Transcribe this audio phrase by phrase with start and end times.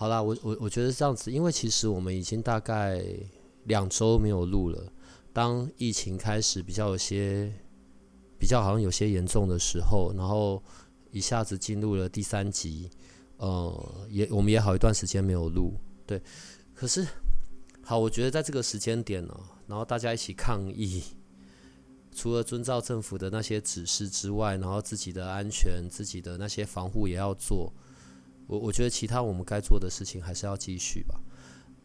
[0.00, 3.04] 好啦，我我我觉得这样子，因为其实我们已经大概
[3.64, 4.90] 两周没有录了。
[5.30, 7.52] 当疫情开始比较有些
[8.38, 10.62] 比较好像有些严重的时候，然后
[11.10, 12.88] 一下子进入了第三集，
[13.36, 15.74] 呃，也我们也好一段时间没有录，
[16.06, 16.22] 对。
[16.74, 17.06] 可是
[17.82, 21.02] 好，我觉得在这个时间点呢，然后大家一起抗议，
[22.10, 27.70] 除了遵照政府的那些指示之外，然后自己的安全、自己的那些防护也要做。
[28.50, 31.14] 我我觉得其他我们该做的事情还是要继续吧，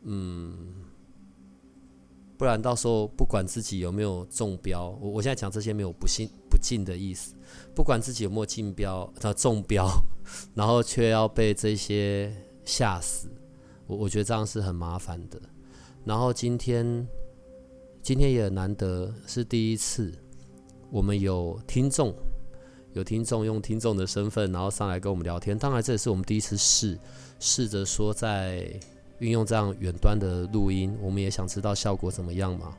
[0.02, 0.84] 嗯，
[2.40, 7.36] 不然到时候不管自己有没有中标，我我现在讲这些没有不信不敬的意思，
[7.76, 9.88] 不管自己有没有竞标，他中标，
[10.56, 13.30] 然后却要被这些吓死，
[13.86, 15.40] 我我觉得这样是很麻烦的。
[16.04, 17.08] 然后今天
[18.02, 20.12] 今天也难得是第一次，
[20.90, 22.12] 我们有听众。
[22.96, 25.58] 有听众用听众的身份，然后上来跟我们聊天。
[25.58, 26.98] 当然，这也是我们第一次试，
[27.42, 28.66] 试着说在
[29.20, 32.74] 运用这样远端的录音，我们也想知道效果怎么样嘛？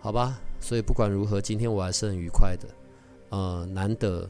[0.00, 2.68] 好吧，所以不管如何，今天我还是很愉快的。
[3.28, 4.28] 呃，难得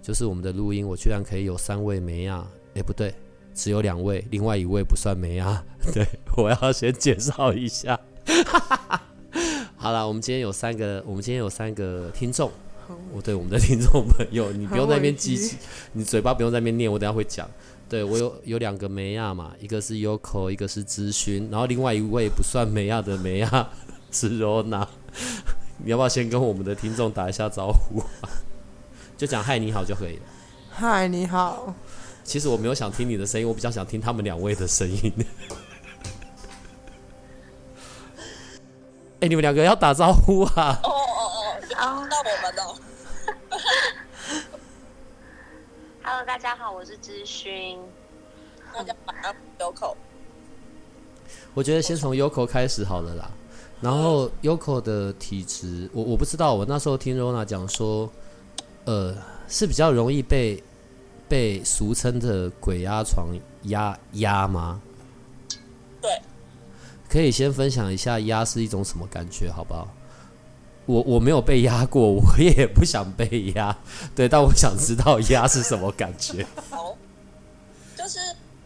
[0.00, 2.42] 就是我们的录音，我居然可以有三位梅亚，
[2.74, 3.14] 哎，不对，
[3.52, 5.62] 只有两位，另外一位不算梅亚。
[5.92, 6.06] 对，
[6.38, 8.00] 我要先介绍一下。
[9.76, 12.50] 好了，我们今天有三个，我们今天有三个听众。
[13.12, 15.56] 我对我们的听众朋友，你不用在那边记，
[15.92, 17.48] 你嘴巴不用在那边念，我等下会讲。
[17.88, 23.68] 对我有有两个梅亚嘛，一个是 Yoko，一个是咨询，然后另外一位不算梅亚的梅亚
[24.10, 24.86] 是 Rona。
[25.84, 28.02] 你要不要先跟我们的听众打一下招呼？
[29.16, 30.22] 就讲嗨你好就可以了。
[30.70, 31.74] 嗨你好。
[32.24, 35.12] 其实我没有想听你的声音，我比较想听他们两位的声音。
[39.20, 40.80] 哎，你们两个要打招呼啊！
[40.82, 40.90] 哦
[41.82, 42.74] 哦哦，好，到我们了。
[46.04, 47.76] Hello，大家好，我是知勋。
[48.72, 49.96] 大家晚安，Yoko。
[51.54, 53.28] 我觉得先从 Yoko 开始好了啦。
[53.80, 58.08] 然后 Yoko 的体质，我我不知道，我那时候听 Rona 讲说，
[58.84, 59.16] 呃，
[59.48, 60.62] 是比较容易被
[61.28, 64.80] 被俗称的鬼压床压压吗？
[66.00, 66.22] 对。
[67.08, 69.88] 可以先分享一下压是一种什么感觉，好不好？
[70.92, 73.74] 我我没有被压过， 我也不想被压，
[74.14, 76.46] 对，但我想知道压是什么感觉。
[76.68, 76.94] 好，
[77.96, 78.18] 就是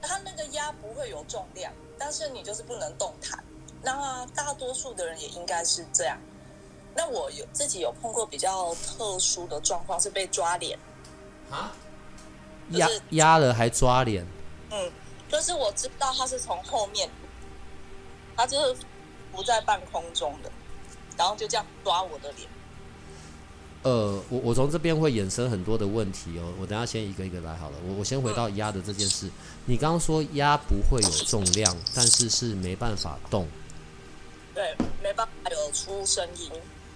[0.03, 3.43] 它那个压不会有重量，但是你就是不能动弹。
[3.83, 6.19] 那大多数的人也应该是这样。
[6.97, 10.77] 那我有自己有碰过比较特殊的状况，是被抓脸
[11.51, 11.73] 啊，
[12.71, 14.27] 压压了还抓脸。
[14.71, 14.91] 嗯，
[15.31, 17.09] 就是我知道他是从后面，
[18.37, 18.77] 他就是
[19.31, 20.51] 不在半空中的。
[21.17, 22.49] 然后就这样抓我的脸。
[23.83, 26.53] 呃，我我从这边会衍生很多的问题哦。
[26.61, 27.77] 我等下先一个一个来好了。
[27.87, 29.31] 我我先回到压的这件事。
[29.67, 33.47] 你刚刚说压不会有重量，但是是没办法动。
[34.55, 36.51] 对，没办法有出声音，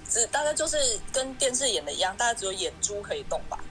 [0.08, 0.76] 只大概就是
[1.12, 3.62] 跟电视演的一样，大概只有眼珠可以动吧。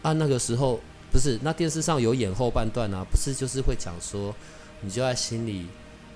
[0.00, 0.80] 啊，那个时候
[1.12, 1.38] 不是？
[1.42, 4.34] 那电视上有演后半段啊，不是就是会讲说，
[4.80, 5.66] 你就在心里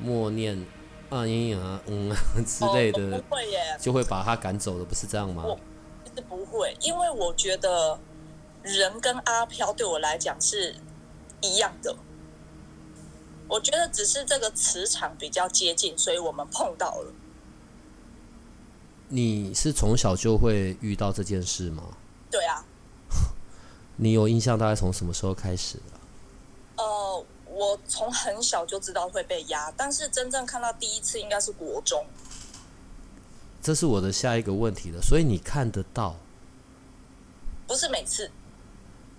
[0.00, 0.64] 默念。
[1.10, 5.44] 啊，阴影啊，嗯 之类的，不会耶，就会把他赶走了，不是这样吗？
[6.14, 7.98] 是不会，因为我觉得
[8.62, 10.76] 人跟阿飘对我来讲是
[11.40, 11.96] 一样的。
[13.48, 17.12] 我觉得只是这个磁场比较接近，所以我们碰到了。
[19.08, 21.82] 你是从小就会遇到这件事吗？
[22.30, 22.64] 对啊。
[23.96, 25.93] 你有印象大概从什么时候开始的？
[27.54, 27.64] 呃。
[27.64, 32.04] 我从很小就知道会被压，但是真正看到第一次应该是国中。
[33.62, 36.16] 这是我的下一个问题了，所以你看得到？
[37.66, 38.30] 不是每次，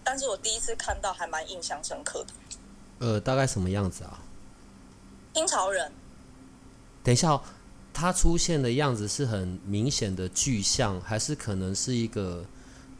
[0.03, 2.33] 但是我第一次看到还蛮印象深刻的。
[2.99, 4.19] 呃，大概什么样子啊？
[5.33, 5.91] 清朝人。
[7.03, 7.41] 等一下，
[7.93, 12.45] 他出现的样子是很明显的具象，还是可能是一个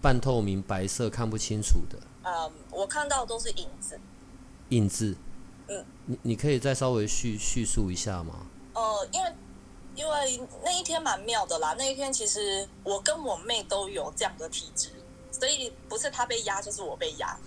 [0.02, 2.00] 半透明白色看不清楚的？
[2.24, 4.00] 嗯，我看到都是影子。
[4.70, 5.16] 影子。
[5.68, 8.46] 嗯，你你可以再稍微叙叙述一下吗？
[8.74, 9.34] 呃，因为
[9.96, 11.76] 因为那一天蛮妙的啦。
[11.78, 14.92] 那一天其实我跟我妹都有这样的体质，
[15.32, 17.38] 所以不是她被压就是我被压。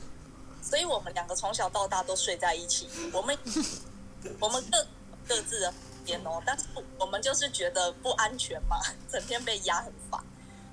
[0.63, 2.89] 所以我们两个从小到大都睡在一起。
[3.13, 3.39] 我们
[4.41, 4.87] 我们各
[5.27, 5.73] 各自的
[6.05, 6.65] 间哦，但是
[6.99, 8.77] 我们就是觉得不安全嘛，
[9.11, 10.21] 整天被压很烦，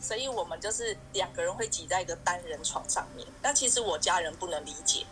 [0.01, 3.25] 所以我们就是两个人会挤在一个单人床上面。
[3.41, 5.05] 但其实我家人不能理解，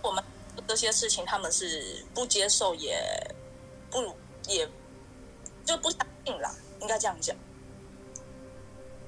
[0.00, 0.22] 我们
[0.66, 2.98] 这些事情他们是不接受，也
[3.90, 4.14] 不
[4.48, 4.68] 也
[5.64, 7.36] 就不相信啦，应该这样讲。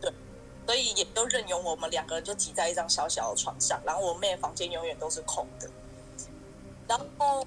[0.00, 0.12] 对，
[0.66, 5.70] 所以也都任由我们两个人就挤在一张小小的床上，然后我妹房间永远都是空的，
[6.88, 7.46] 然后。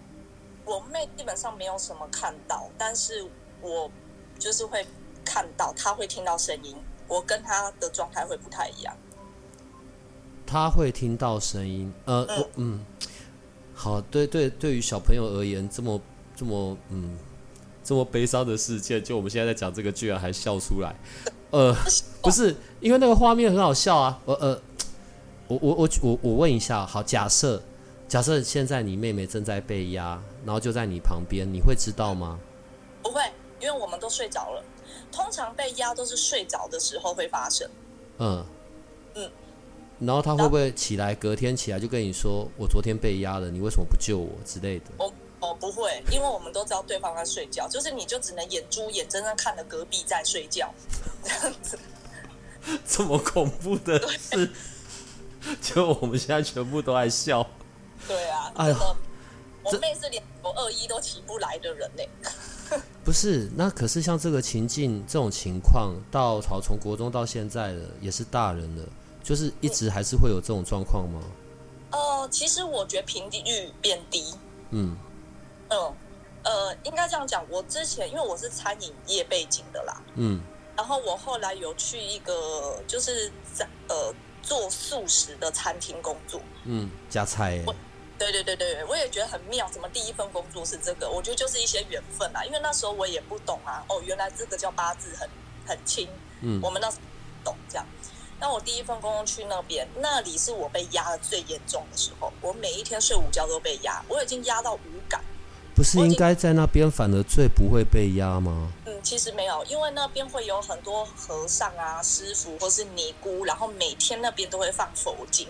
[0.66, 3.28] 我妹基本上没有什么看到，但是
[3.60, 3.90] 我
[4.38, 4.86] 就是会
[5.26, 6.78] 看到，她会听到声音。
[7.08, 8.96] 我跟她的状态会不太一样。
[10.46, 12.86] 她会听到声音，呃，嗯，
[13.82, 16.02] 好，对对，对于小朋友而言，这么
[16.36, 17.18] 这么嗯
[17.82, 20.94] 这么悲伤的事件，就我们现在在讲这个，居然还笑出来，
[21.52, 21.74] 呃，
[22.22, 24.20] 不是，因为那个画面很好笑啊。
[24.26, 24.62] 呃呃，
[25.48, 27.62] 我我我我我问一下，好，假设。
[28.10, 32.40] 假设现在你妹妹正在被压，然后就在你旁边，你会知道吗？
[33.04, 33.22] 不会，
[33.62, 34.64] 因为我们都睡着了。
[35.12, 37.70] 通常被压都是睡着的时候会发生。
[38.18, 38.44] 嗯
[39.14, 39.32] 嗯，
[40.00, 41.14] 然后他会不会起来？
[41.14, 44.86] 隔天起来就跟你说：“我昨天被压了，你为什么不救我？”之类的。
[44.98, 45.12] 哦
[45.42, 50.74] 哦，不会，因为我们都知道对方在睡觉，就是你就只能眼珠眼睁睁看着隔壁在睡觉，
[51.24, 51.80] 这样子。
[52.86, 54.52] 这么恐怖的事，
[55.62, 57.46] 就我们现在全部都在笑。
[58.06, 58.78] 对啊，哎呀，
[59.64, 62.04] 我妹是连我二一都起不来的人呢。
[63.06, 68.84] 不是，那可是像这个情境这种情况，到好从国中到现在了，也是大人了，
[69.24, 71.22] 就是一直还是会有这种状况吗？
[71.92, 74.34] 呃，其实我觉得频率变低。
[74.72, 74.96] 嗯
[75.70, 75.94] 嗯
[76.44, 80.42] 呃，应该这样讲，我之前因为我是餐饮业背景的啦，嗯，
[80.76, 87.64] 然后我后来有去一个就是在呃做素食的餐厅工作，嗯，加菜。
[88.18, 89.70] 对对对对，我也觉得很妙。
[89.72, 91.10] 怎么第一份工作是这个？
[91.10, 92.44] 我觉得就是一些缘分啦。
[92.44, 93.82] 因为那时候我也不懂啊。
[93.88, 95.30] 哦，原来这个叫八字很
[95.66, 96.06] 很轻。
[96.42, 96.92] 嗯，我们那
[98.40, 98.50] 样。
[98.50, 102.32] 那我第一份工作去那边，那里是我被压的最严重的时候。
[102.42, 105.22] 我每一天睡午觉都被压，我已经压到无感。
[105.76, 108.72] 不是应该在那边反而最不会被压吗？
[108.86, 115.48] 嗯，其实没有，因为那边会有很多和尚啊、师傅或是尼姑，然后每天那边都会放佛经。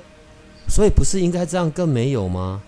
[0.68, 2.62] 所以不是应该这样更没有吗？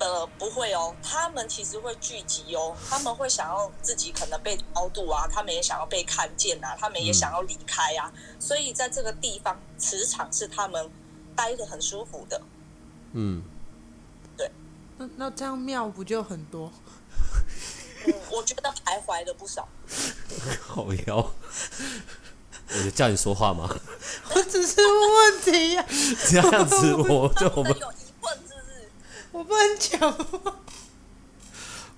[0.00, 10.88] 呃，不会哦，他们其实会聚集哦，他们会想要自己可能被超度啊，他们也想要被看见啊，他们也想要离开啊，所以在这个地方磁场是他们
[11.34, 12.40] 待的很舒服的。
[13.12, 13.42] 嗯，
[14.36, 14.50] 对。
[14.98, 16.72] 那那这样庙不就很多？
[18.06, 19.66] 嗯， 我觉得徘徊了不少。
[20.64, 21.32] 好妖。
[22.70, 23.66] 我就叫你说话吗？
[24.34, 25.84] 我只是问题呀。
[26.28, 27.92] 这样子，我就我们有？
[29.38, 30.26] 我不能讲。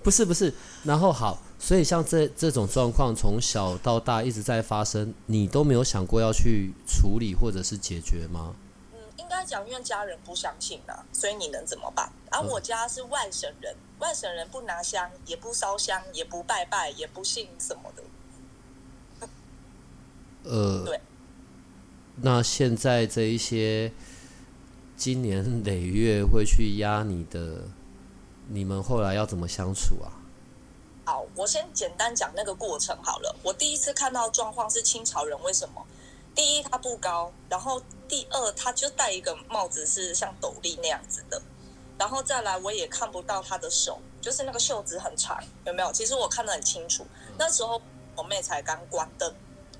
[0.03, 0.53] 不是不是，
[0.83, 8.53] 然后好，所以像这这种状况从小到大一直在发生，你都没有想过要去处理或者是解决吗？
[8.93, 12.11] 嗯，应该讲，因为家人不相信啊，所以你能怎么办？
[12.29, 18.03] 而我家是外省人，外省人不拿香，也不烧香，也不拜拜，也不信什么的。
[20.43, 20.99] 呃，对。
[22.23, 23.91] 那现在这一些
[25.01, 27.63] 今年累月会去压你的，
[28.49, 30.13] 你们后来要怎么相处啊？
[31.05, 33.35] 好，我先简单讲那个过程好了。
[33.41, 35.83] 我第一次看到状况是清朝人，为什么？
[36.35, 41.41] 第一，他不高；然后第二，他就戴一个帽子是像斗笠那样子的；
[41.97, 45.91] 然后再来，我也看不到他的手，就是那个袖子很长，有没有？
[45.91, 47.03] 其实我看得很清楚。
[47.39, 47.81] 那时候
[48.15, 49.33] 我妹才刚关灯。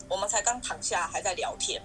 [0.10, 1.80] 我们才刚躺下，还在聊天，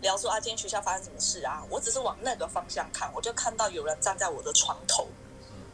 [0.00, 1.64] 聊说啊，今天学校发生什么事啊？
[1.70, 5.06] 我只是往那个方向看，我就看到有人站在我的床头，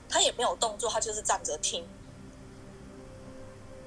[0.09, 1.85] 他也没有动作，他就是站着听。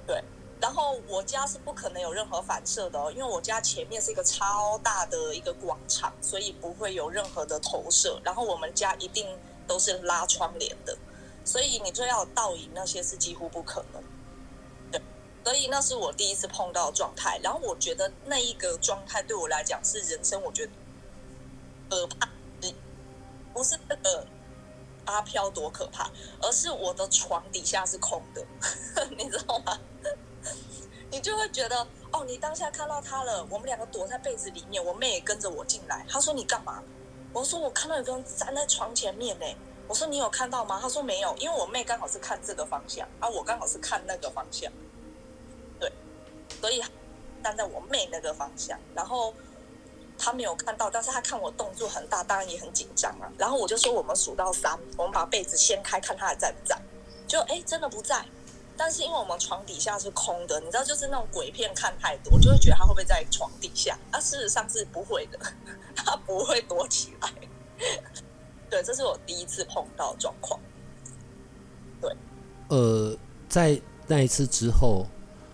[0.06, 0.22] 对，
[0.60, 8.20] 然后我家是不可能有任何反射的哦，因为我家前面是一个超大的一个广场，所以不会有任何的投射。
[8.24, 9.25] 然后我们家一定
[9.66, 10.98] 都是拉窗帘的，
[11.46, 14.04] 所以你就要倒影那些是几乎不可能。
[15.43, 20.71] 所以那是我第一次碰到状态，然后我觉得那一个状态对我来讲是人生，我觉得
[21.89, 22.29] 可怕，
[23.53, 24.25] 不是那个
[25.05, 26.09] 阿飘多可怕，
[26.41, 28.45] 而是我的床底下是空的，
[29.17, 29.77] 你知道吗？
[31.12, 36.05] 你就会觉得哦，你当下看到他了，我们两个躲在被子里面，我妹也跟着我进来。
[36.09, 36.81] 他说你干嘛？
[37.31, 39.45] 我说我看到有个人站在床前面呢。
[39.85, 40.79] 我说你有看到吗？
[40.81, 44.71] 他说没有，因为我妹刚好是看这个方向，而我刚好是看那个方向。
[46.62, 46.81] 所以
[47.43, 49.33] 站在我妹那个方向，然后
[50.17, 53.31] 他没有看到，但是他看我动作很大，当然也很紧张啊。
[53.38, 56.79] 然后我就说我们数到三，我们把被子掀开，看他还在不在。
[57.27, 58.24] 就哎，真的不在。
[58.75, 63.98] 但是因为我们床底下是空的，你知道，就是那种鬼片看太多，就会觉得他会不会在床底下？
[64.12, 65.38] 啊，事实上是不会的，
[65.95, 67.31] 他不会躲起来。
[68.72, 70.60] 对，这是我第一次碰到状况。
[72.01, 72.15] 对，
[72.69, 73.15] 呃，
[73.48, 75.05] 在那一次之后，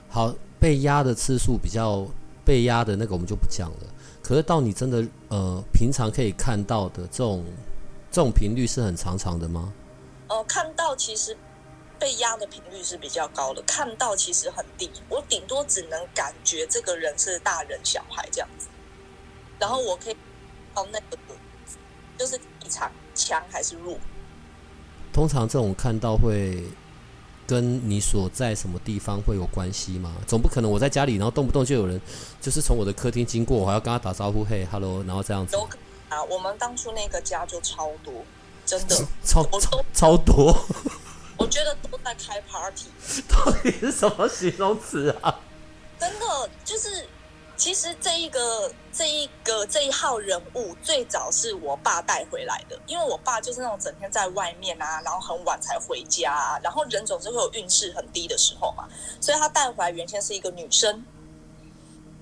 [0.09, 2.05] 好被压的次数比较
[2.43, 3.77] 被压的那个我们就不讲了。
[4.21, 7.45] 可是到你真的呃平常可以看到的这种
[8.11, 9.73] 这种频率是很常常的吗？
[10.27, 11.35] 呃，看到其实。
[11.99, 18.69] 被压的频率是比较高的，看到其实很低，我顶多只能感觉这个人是大人小孩这样子，
[19.59, 20.15] 然后我可以
[20.73, 21.17] 到那个
[22.17, 23.97] 就是一场强还是弱。
[25.11, 26.63] 通常这种看到会
[27.49, 30.13] 跟你所在什么地方会有关系吗？
[30.27, 31.99] 总不可能我在家里，然后动不动就有人
[32.39, 35.57] 就是从我的客厅经过，我还要跟他打招呼，嘿，hello，然后这样子。
[36.09, 38.13] 啊，我们当初那个家就超多，
[38.67, 40.55] 真的超超超多。
[41.37, 42.85] 我觉得都在开 party，
[43.27, 45.39] 到底是什么形容词啊？
[45.99, 47.07] 真的就是，
[47.59, 58.87] 其实这一个这一个这一号人物最早是我爸带回来的，因为我爸就是那种整天在外面啊，然后很晚才回家，啊然后人总是会有运势很低的时候嘛，
[59.19, 61.05] 所以他带回来原先是一个女生。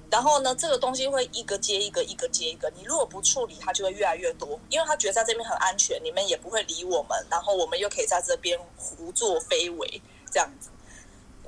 [0.10, 2.72] 然后呢，这个东西会一个接一个，一个接一个。
[2.76, 10.02] 你如果不处理，它就会越来越多，因为他觉得在这边很安全，你们也不会理我们，然后我们又可以在这边胡作非为
[10.32, 10.70] 这样子。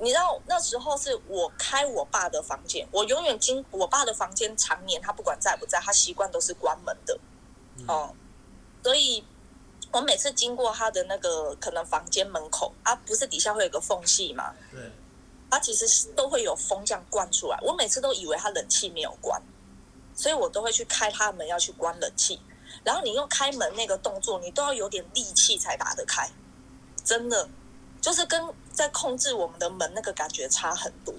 [0.00, 7.18] 你知道那时候是我开我爸的房间，我永远经我爸的房间，常年他不管在不在，他习惯都是关门的
[7.86, 8.14] 哦。
[8.82, 9.22] 所以
[9.92, 14.54] 我每次经过他的那个可能房间门口啊，不是底下会有个缝隙嘛？
[14.72, 14.90] 对。
[15.50, 19.42] 它其实是都会有风这样灌出来，我每次都以为他冷气没有关，
[20.14, 22.40] 所以我都会去开它门要去关冷气。
[22.84, 26.30] 然后你用开门那个动作，你都要有点力气才打得开，
[27.04, 27.48] 真的
[28.00, 28.42] 就是跟
[28.72, 31.14] 在控制我们的门那个感觉差很多。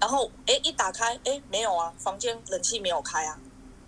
[0.00, 3.38] 然后哎，一打开哎，没有啊，房间冷气没有开啊。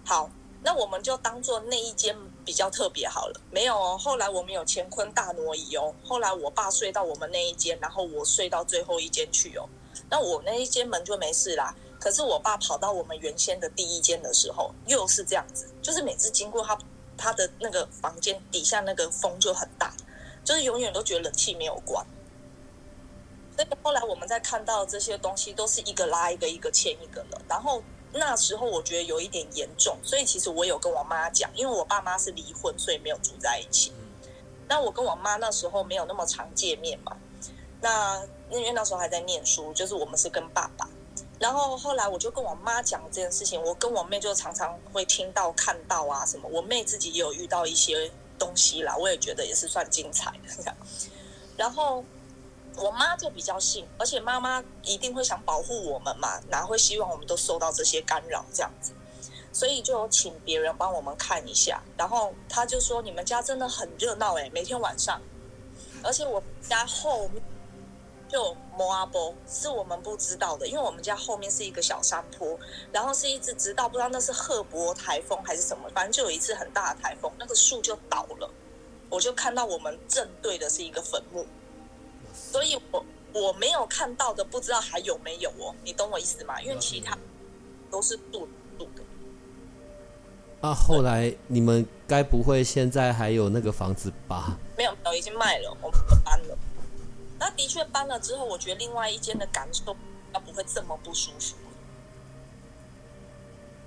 [0.04, 0.30] 好，
[0.62, 2.16] 那我们就当做那一间。
[2.44, 3.96] 比较特别好了，没有哦。
[3.96, 5.94] 后来我们有乾坤大挪移哦。
[6.04, 9.66] 后来我爸睡到我们那一间，然后我睡到最后一间去哦。
[10.10, 11.74] 那我那一间门就没事啦。
[11.98, 16.78] 可是我爸跑到我们原先的第一间的时候，又是这样子，就是每次经过他
[17.16, 19.90] 他的那个房间底下那个风就很大，
[20.44, 22.04] 就是永远都觉得冷气没有关。
[23.56, 27.82] 所以后来我们在看到这些东西，都是一个拉一个，一个牵一个了，然后。
[28.16, 33.92] 那时候我觉得有一点严重，所以其实我有跟我妈讲，因为我爸妈是离婚，所以没有住在一起。
[34.68, 37.16] 那我跟我妈那时候没有那么常见面嘛。
[37.80, 40.88] 那因为那时候还在念书，就是我们是跟爸爸。
[41.40, 46.48] 然后后来我就跟我妈讲这件事情，我跟我妹就常常会听到、看到啊什么。
[46.48, 50.74] 我妹自己也有遇到一些东西啦，我也觉得也是算精彩的。
[51.56, 52.04] 然后。
[52.76, 58.90] 我妈就比较信，而且妈妈一定会想保护我们嘛，哪会希望我们都受到这些干扰这样子？
[59.52, 61.80] 所以就请别人帮我们看一下。
[61.96, 65.22] 然后他就说：“你们家真的很热闹诶，每天晚上，
[66.02, 67.40] 而且我家后面
[68.34, 72.58] 就摩阿波是我们不知道的，因为我们家后面是一个小山坡，
[72.90, 78.50] 然后是一直直到不知道那是赫伯台风还是什么，反正就有一次很大的台风，那个树就倒了，
[79.08, 81.46] 我就看到我们正对的是一个坟墓。”
[82.34, 86.60] 所以，我我没有看到的，不知道还有没有哦，你懂我意思吗？
[86.60, 87.16] 因为其他
[87.88, 89.02] 都是住住的。
[90.60, 94.58] 啊，后来你们该不会现在还有那个房子吧？
[94.76, 96.58] 没有，没有，已经卖了，我们搬了。
[97.44, 99.94] 那的确搬了之后，我觉得另外一间的感受，
[100.32, 101.54] 他不会这么不舒服。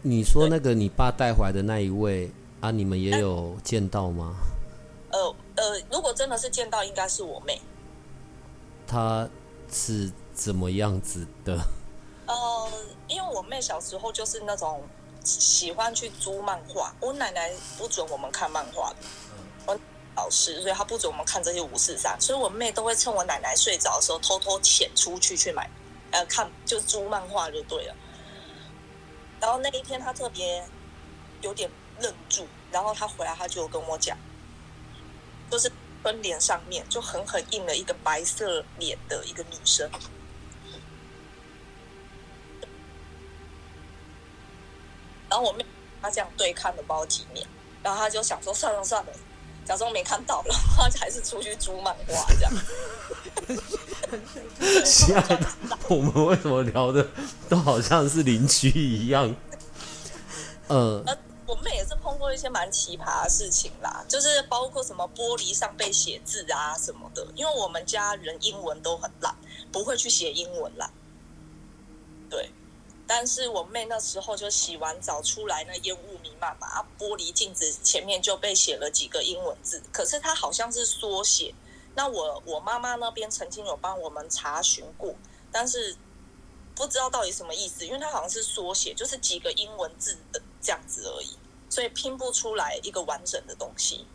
[0.03, 2.29] 你说那个你爸带回来的那一位
[2.61, 4.35] 啊，你们也有见到吗？
[5.09, 7.59] 呃呃，如果真的是见到，应该是我妹。
[8.85, 9.27] 她
[9.71, 11.59] 是怎么样子的？
[12.27, 12.71] 呃，
[13.07, 14.83] 因为我妹小时候就是那种
[15.23, 18.97] 喜欢去租漫画，我奶奶不准我们看漫画的，
[19.65, 19.79] 我
[20.17, 25.69] 老师，所以他不准我们看这些五四三，所以我妹都会趁我奶奶睡着的时候偷偷潜出去去买，
[26.11, 27.95] 呃，看就租漫画就对了。
[29.39, 30.67] 然后那一天她特别
[31.41, 31.71] 有点
[32.01, 34.17] 愣住，然后她回来，她就跟我讲，
[35.49, 35.71] 就是。
[36.03, 39.89] 分脸上面就狠狠印了一个白色脸的一个女生，
[45.27, 45.65] 然后我妹
[46.01, 47.45] 她这样对看了包几面，
[47.83, 49.11] 然后她就想说算了算了，
[49.67, 52.53] 假装没看到，然后还是出去租漫画这样。
[54.85, 55.47] 亲爱的，
[55.89, 57.05] 我们为什么聊的
[57.49, 59.35] 都好像是邻居一样？
[60.69, 61.03] 呃，
[61.45, 67.27] 我们也是碰过一些蛮奇葩的事情啦，就是包括什么玻璃上被写字啊什么的。
[67.35, 69.35] 因为我们家人英文都很烂，
[69.71, 70.89] 不会去写英文啦。
[72.29, 72.49] 对，
[73.07, 81.53] 但是我妹那时候就洗完澡出来，那烟雾弥漫嘛，啊，玻璃镜子前面就被写了几个英文字，可是它好像是缩写。
[81.95, 85.15] 那我我妈妈那边曾经有帮我们查询过，
[85.51, 85.95] 但是
[86.75, 91.37] 不知道到底什么意思，因为它好像是缩写，就是几个英文字的这样子而已，
[91.69, 94.05] 所以拼不出来一个完整的东西。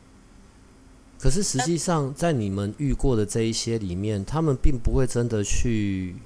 [1.18, 6.16] 可是实际上，在你们遇过的这一些里面，他们并不会真的去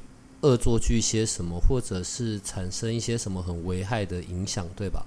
[0.43, 5.05] 恶作剧些什么，或者是产生一些什么很危害的影响，对吧？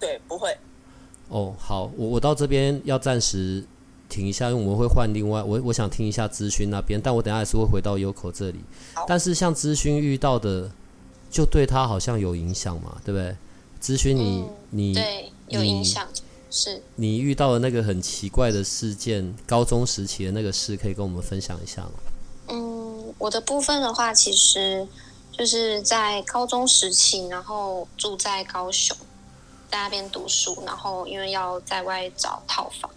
[0.00, 0.56] 对，不会。
[1.28, 3.64] 哦，好，我我到这边要暂时
[4.08, 8.60] 停一下，因为我们会换另外，我我想听一下咨询那边，但我等下还是会回到优口这里。
[9.06, 10.70] 但是像咨询遇到的，
[11.30, 13.36] 就对他好像有影响嘛，对不对？
[13.82, 16.06] 咨询你你对有影响。
[16.48, 21.90] 是你遇到的那个很奇怪的事件，高中时期的那个事，可以跟我们分享一下吗？
[23.26, 24.86] 我的部分的话，其实
[25.32, 28.96] 就是在高中时期，然后住在高雄，
[29.68, 32.88] 在那边读书，然后因为要在外找套房，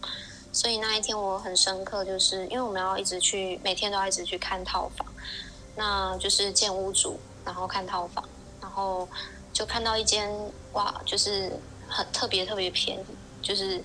[0.53, 5.07] 所以那一天我很深刻，就是因为我们要一直去，每天都要一直去看套房，
[5.75, 8.23] 那就是见屋主，然后看套房，
[8.61, 9.09] 然后
[9.51, 10.31] 就看到一间
[10.73, 11.51] 哇，就是
[11.87, 13.03] 很特别特别便宜。
[13.41, 13.83] 就是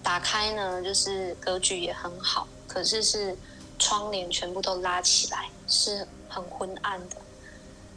[0.00, 3.36] 打开呢，就是格局也很好，可是是
[3.78, 7.16] 窗帘全部都拉起来，是很昏暗的。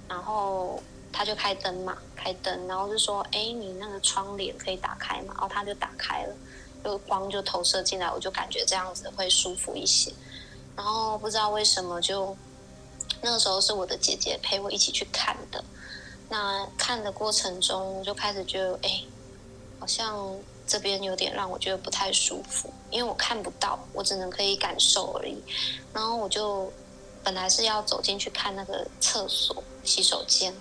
[0.08, 0.82] 然后
[1.12, 6.36] 他就开灯嘛，开灯，然后就说：“哎，你那个窗帘可以打开嘛？”然后他就打开了，
[6.84, 10.12] 就光就投射进来，我就感觉这样子会舒服一些。
[10.76, 12.36] 然后不知道为什么，就
[13.22, 15.64] 那个时候是我的姐姐陪我一起去看的。
[16.30, 19.04] 那看的过程中，我就开始觉得哎。
[19.80, 20.36] 好像
[20.68, 25.42] 这边有点让我觉得不太舒服，因为我看不到，我只能可以感受而已。
[25.94, 26.72] 然后我就
[27.24, 30.54] 本来是要走进去看那个厕所、洗手间，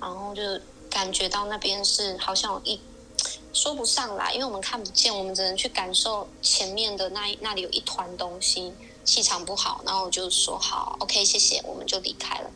[0.00, 0.42] 然后就
[0.90, 2.80] 感觉到那边是好像有一
[3.54, 9.80] 说不上来，因为我们看不见，我们只能去感受前面的那那里有一团东西，气场不好。
[9.86, 12.50] 然后我就说好，OK，谢谢，我们就离开了。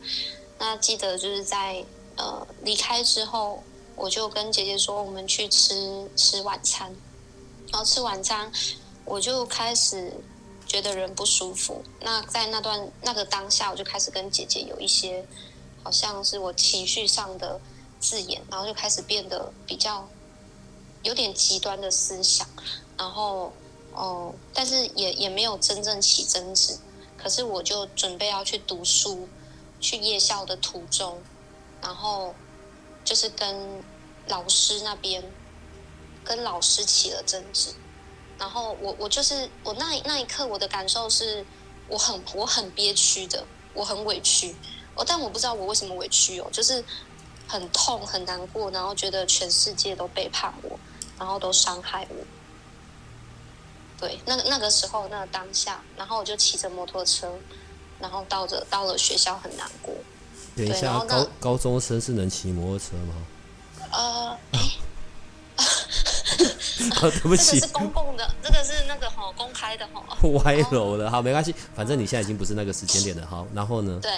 [0.57, 1.81] 那记得就是在
[2.17, 3.63] 呃离开之后。
[3.99, 6.95] 我就跟姐姐说，我们去吃吃晚餐。
[7.69, 8.51] 然后吃晚餐，
[9.03, 10.11] 我就开始
[10.65, 11.83] 觉得人不舒服。
[11.99, 15.23] 那在那段那个当下，我就开始跟姐姐有一些，
[15.83, 17.59] 好像是我情绪上的
[17.99, 20.07] 字眼，然后就开始变得比较
[21.03, 22.47] 有点极端的思想。
[22.97, 23.51] 然后，
[23.93, 26.75] 哦，但是也也没有真正起争执。
[27.17, 29.27] 可是我就准备要去读书，
[29.81, 31.21] 去夜校的途中，
[31.81, 32.33] 然后。
[33.09, 33.83] 就是跟
[34.27, 35.23] 老师那边，
[36.23, 37.71] 跟老师起了争执，
[38.37, 41.43] 然后我我就是我那那一刻我的感受是，
[41.87, 43.43] 我很我很憋屈的，
[43.73, 44.55] 我很委屈，
[44.93, 46.85] 哦，但我不知道我为什么委屈哦，就是
[47.47, 50.79] 很痛很难过，然后觉得全世界都背叛我，
[51.17, 52.15] 然后都伤害我，
[53.97, 57.33] 对，那那个时候那个当下，然后我就骑着摩托车，
[57.99, 59.95] 然后到着到了学校很难过。
[60.55, 63.15] 等一下，高高中生是能骑摩托车吗？
[63.91, 64.37] 呃，
[67.11, 70.29] 对不 起，这个是公共的，这个是那个吼公开的吼。
[70.43, 73.99] 歪楼了，好，没关系，反正你现在已经不是那个时间点了，好，然后呢？
[74.01, 74.11] 对，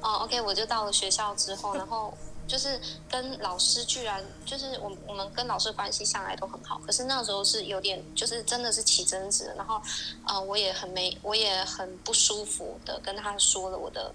[0.00, 2.80] 哦，OK，我就到了学校之后，然后就是
[3.10, 9.80] 跟老师居然就是我我们跟老师关系向来都很好，可是那时候是有点就是真的是起争执，然后
[10.26, 14.12] 呃我也很没我也很不舒服的跟他说了我的。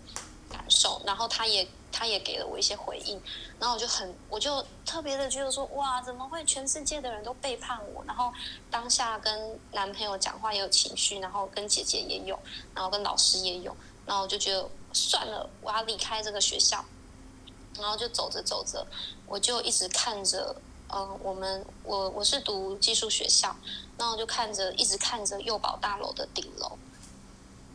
[0.49, 3.21] 感受，然后他也他也给了我一些回应，
[3.59, 8.03] 然后我就很我就特别的觉得说哇，怎么会全世界的人都背叛我？
[8.05, 8.31] 然后
[8.69, 12.37] 当下跟男朋友讲话也有情绪，然后跟姐姐也有，
[12.73, 16.83] 然后跟老师也有，然后我就觉得算了，我要离开这个学校，
[17.79, 18.85] 然后就走着走着，
[19.25, 20.55] 我就一直看着，
[20.93, 23.55] 嗯，我们我我是读技术学校，
[23.97, 26.77] 然后就看着一直看着幼保大楼的顶楼。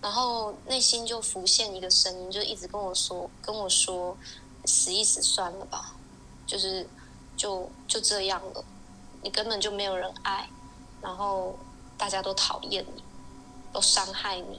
[0.02, 4.16] 然后内心就浮现一个声音，就一直跟我说：“跟我说，
[4.64, 5.94] 死一死算了吧，
[6.46, 6.88] 就是
[7.36, 8.64] 就就这样了，
[9.22, 10.48] 你根本就没有人爱，
[11.02, 11.54] 然后
[11.98, 13.04] 大家都讨厌你，
[13.74, 14.58] 都伤害你，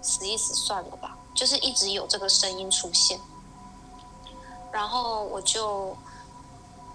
[0.00, 3.18] 死一死算了吧。”就是一直有这个声音出现，
[4.70, 5.96] 然后我就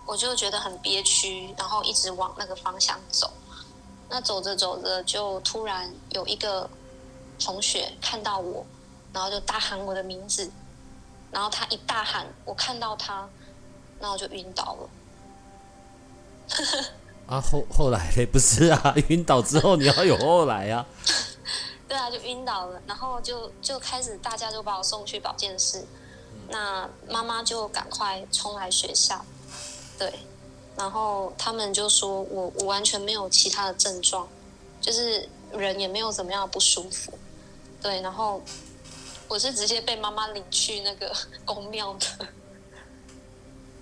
[0.06, 3.30] 我就觉得很憋屈，然后一直往那个方向走。
[4.08, 6.70] 那走着走着，就突然有一个。
[7.43, 8.65] 同学看到我，
[9.12, 10.49] 然后就大喊我的名字，
[11.32, 13.27] 然后他一大喊，我看到他，
[13.99, 14.89] 然后就晕倒了。
[17.27, 20.86] 啊，后后来嘞，不是啊， 晕倒之后你要有后来啊。
[21.88, 25.86] 对啊，就晕倒了，然后就就开始大家就把我送去保健室，
[26.49, 29.25] 那妈妈就赶快冲来学校，
[29.97, 30.13] 对，
[30.77, 34.25] 然后他们就说我我完全没有其他的症状，
[34.80, 37.17] 就是人也没有怎么样不舒服，
[37.82, 38.41] 对，然后
[39.28, 41.12] 我是直接被妈妈领去那个
[41.46, 42.28] 公庙的，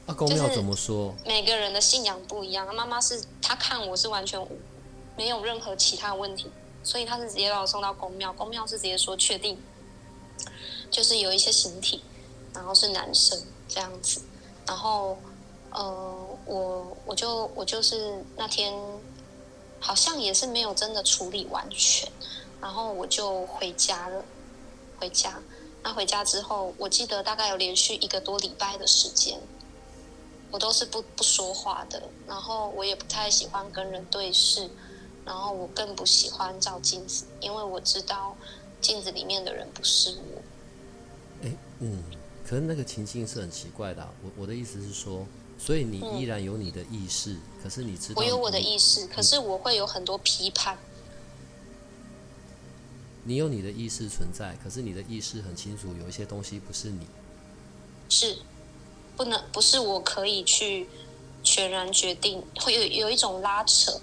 [0.05, 1.13] 啊，公庙怎么说？
[1.25, 4.39] 每个人的信仰不一样，妈妈是她看我是完全
[5.17, 6.49] 没有任何其他问题，
[6.83, 9.61] 所以她是直接把我送到公庙，公庙是直接说确定，
[10.89, 12.01] 就是有一些形体，
[12.53, 14.21] 然后是男生这样子，
[14.65, 15.17] 然后
[15.71, 18.73] 呃，我我就我就是那天
[19.79, 22.09] 好像也是没有真的处理完全，
[22.61, 24.23] 然后我就回家了，
[24.99, 25.39] 回家。
[25.81, 29.39] 那回家之后，我记得大概有连续一个多礼拜的时间，
[30.51, 34.69] 我都是不不说话的，然后我也不太喜欢跟人对视，
[35.23, 38.35] 然后我更不喜欢照镜子，因为我知道
[38.81, 40.41] 镜子里面的人不是我。
[41.47, 42.03] 哎，嗯，
[42.45, 45.25] 可是那个情境是很奇怪的啊、我我的意思是说，
[45.57, 50.77] 所以你依然有你的意识，可是你知道我有我的意识，可是我会有很多批判。
[53.29, 57.05] 你有你的意识存在，可是你的意识很清楚，有一些东西不是你。
[58.09, 58.39] 是
[59.15, 60.89] 不能不是我可以去
[61.43, 64.01] 全然决定，会有有一种拉扯，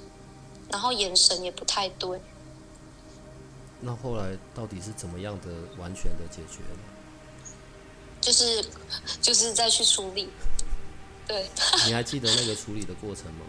[0.71, 2.21] 然后眼神也不太对。
[3.81, 6.79] 那后来到底是怎么样的完全的解决呢？
[8.21, 8.65] 就是
[9.21, 10.29] 就是再去处理。
[11.27, 11.51] 对
[11.85, 13.41] 你还 记得那个处理的过程吗？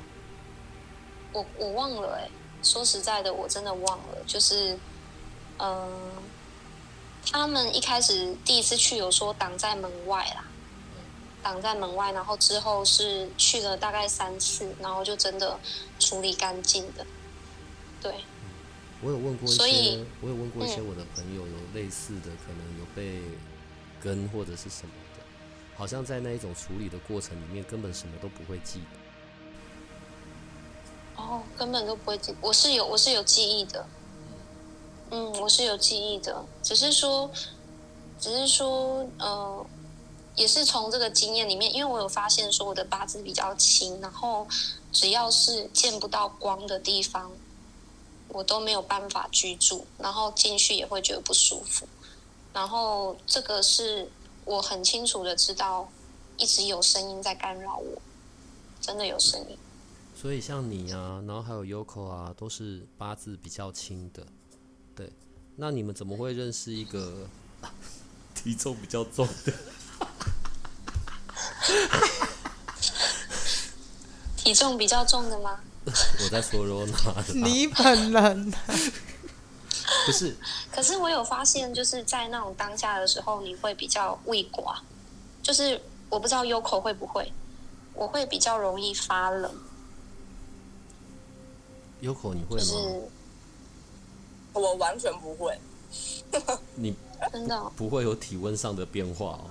[1.34, 2.28] 我我忘了哎、
[2.64, 4.18] 说实在的，我真的忘了。
[4.26, 4.80] 就是嗯、
[5.58, 5.90] 呃
[7.30, 10.46] 他们一开始第一次去有说挡在门外啦，
[11.44, 15.60] 挡在门外，然后之后是去了大概三次，然后就真的
[16.00, 17.06] 处理干净的。
[18.02, 18.24] 对，
[19.02, 23.22] 我有问过一些，我有问过一些嗯我的朋友，有类似的，可能有被
[24.02, 25.24] 跟或者是什么的，
[25.76, 28.86] 好像在那一种处理的过程里面，根本什么都不会记得。
[31.22, 33.86] 哦，根本都不会记，我是有我是有记忆的，
[35.10, 37.30] 嗯，我是有记忆的，只是说，
[38.20, 39.66] 只是说，呃，
[40.36, 44.46] 也是从这个经验里面，因为我有发现说我的八字比较轻，然后
[44.92, 47.32] 只要是见不到光的地方，
[48.28, 51.88] 我都没有办法居住，然后进去也会觉得不舒服，
[52.52, 54.12] 然后这个是
[54.44, 55.88] 我很清楚的知道，
[56.36, 58.02] 一直有声音在干扰我，
[58.82, 59.58] 真的有声音。
[60.14, 64.26] 所以像你啊，然后还有 Yoko 啊，都是八字比较轻的，
[64.98, 65.10] 对。
[65.56, 67.30] 那你们怎么会认识一个
[68.36, 69.54] 体重比较重的？
[74.36, 75.60] 体重比较重的吗？
[75.88, 78.52] 我在说 Rona，啦你本人
[80.06, 80.36] 不是
[80.72, 84.78] 可是我有发现，就是在那种当下的时候，你会比较畏寡，
[85.42, 87.32] 就是我不知道 Yoko 会不会，
[87.94, 89.52] 我会比较容易发冷
[92.02, 92.80] ，Yoko，你会就是吗？
[94.58, 95.58] 我完全不会。
[96.76, 96.94] 你
[97.32, 99.50] 真的哦、不会有体温上的变化哦。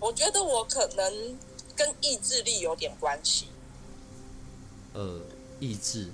[0.00, 1.38] 我觉得我可能
[1.74, 3.48] 跟意志力有点关系。
[4.92, 5.20] 呃，
[5.60, 6.10] 意志。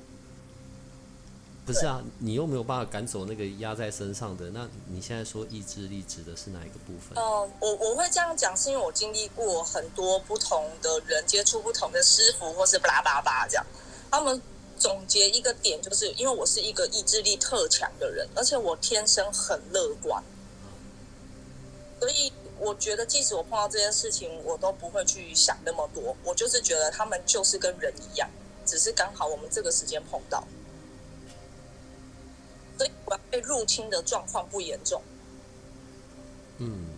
[1.66, 7.16] 不是啊，你又没有办法赶走那个压在身上的，那你现在说意志力指的是哪一个部分？
[7.16, 13.64] 嗯，我我会这样讲，是因为我经历过很多不同的人，接触不同的师傅，或是巴拉巴拉巴拉这样。
[14.10, 14.40] 他们
[14.84, 20.22] 总结一个点，就是因为我是一个意志力特强的人，而且我天生很乐观，
[21.98, 26.14] 所以我觉得即使我碰到这件事情，我都不会去想那么多。
[26.22, 28.28] 我就是觉得他们就是跟人一样，
[28.66, 30.46] 只是刚好我们这个时间碰到，
[32.76, 35.00] 所以我被入侵的状况不严重。
[36.58, 36.88] 嗯，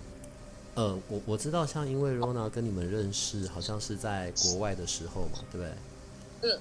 [0.74, 6.50] 呃，我我知道，像因为 Rona 跟你们认识，好像是在国外的时候嘛，对不对？
[6.50, 6.60] 嗯。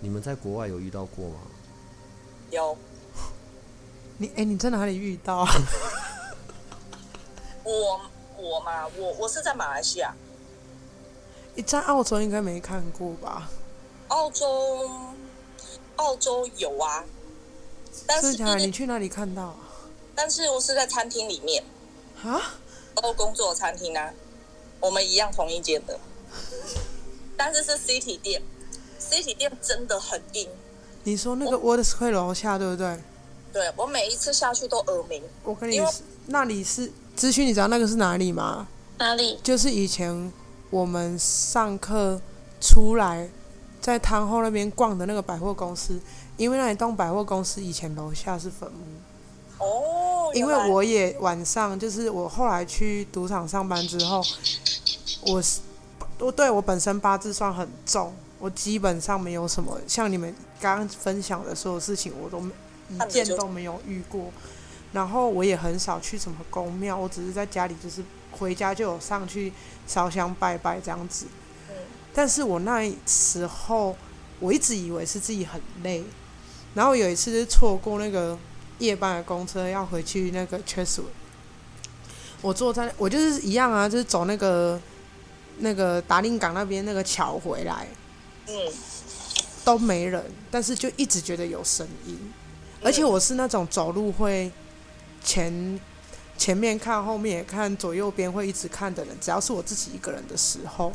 [0.00, 1.36] 你们在国外有遇到过吗？
[2.50, 2.76] 有
[4.18, 5.48] 你哎、你在哪里遇到 啊？
[7.64, 8.00] 我
[8.38, 10.14] 我嘛，我我是在马来西亚，
[11.54, 13.48] 你在澳洲应该没看过吧？
[14.08, 14.88] 澳洲，
[15.96, 17.04] 澳洲有啊，
[18.06, 18.56] 但是假的？
[18.56, 19.56] 你去哪里看到啊？
[20.14, 21.64] 但是我是在餐厅里面，
[22.22, 22.40] 啊？
[22.94, 24.14] 都工作的餐厅啊，
[24.80, 25.98] 我们一样同一间的，
[27.36, 28.40] 但是是 City 店
[29.10, 30.48] ，City 店真的很硬，
[31.04, 32.98] 你说那个 World Square 楼下对不对？
[33.52, 35.80] 对我每一次下去都耳鸣，我跟你
[36.26, 38.68] 那里是资讯，你知道那个是哪里吗？
[38.98, 39.38] 哪里？
[39.42, 40.32] 就是以前
[40.68, 42.20] 我们上课
[42.60, 43.30] 出来
[43.80, 45.98] 在汤后那边逛的那个百货公司，
[46.36, 48.84] 因为那一栋百货公司以前楼下是坟墓。
[49.58, 54.22] 哦，因为我也晚上就是我后来去赌场上班之后，
[55.28, 55.60] 我是
[56.18, 62.40] 我对我本身八字算很重，我基本上没有什么像你们刚刚分享的所有事情，我都
[62.88, 64.32] 一件都没有遇过。
[64.92, 69.52] 然后我也很少去什么宫庙，我只是在家里就是回家就有上去
[69.86, 71.26] 烧香拜拜这样子。
[72.14, 73.94] 但是我那时候
[74.40, 76.02] 我一直以为是自己很累，
[76.74, 78.38] 然后有一次就是错过那个
[78.78, 81.14] 夜班的公车要回去那个 c h e s w o o d
[82.40, 84.80] 我坐在我就是一样啊，就是走那个
[85.58, 87.86] 那个达令港那边那个桥回来
[88.48, 88.72] 嗯，
[89.64, 92.18] 都没人，但是就一直觉得有声音，
[92.82, 94.50] 而且我是那种走路会
[95.22, 95.80] 前
[96.38, 100.92] 前面看后面也看左右边会一直看的人，只要是我自己一个人的时候，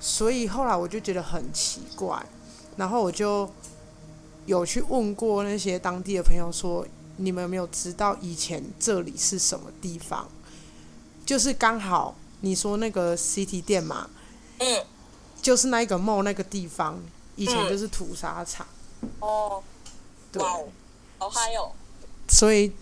[0.00, 2.24] 所以后来我就觉得很奇怪，
[2.76, 3.50] 然后我就
[4.46, 10.28] 有去问过那些当地的朋友说，你们有没有知道以前这里是什么地方？
[11.26, 14.08] 就是刚好你说那个 CT 店嘛，
[14.58, 14.84] 嗯，
[15.46, 17.00] 就是那一个 mall 那个地方，
[17.36, 18.66] 以前嗯就是屠杀场，
[19.20, 19.62] 哦，
[20.32, 20.42] 对，
[21.18, 21.70] 好嗨哦，
[22.28, 22.72] 所以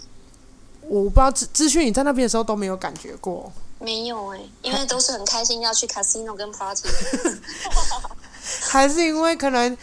[0.81, 6.88] 我不知道资资讯你在那边的时候都没有感觉过，没有哎、因为都是很开心要去 casino 跟 party。
[8.70, 9.77] 还是因为可能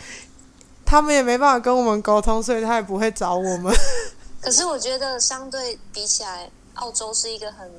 [0.83, 3.71] 他们也没办法跟我们沟通，所以他也不会找我们。
[4.41, 7.71] 可是我觉得相对比起来，澳洲是一个很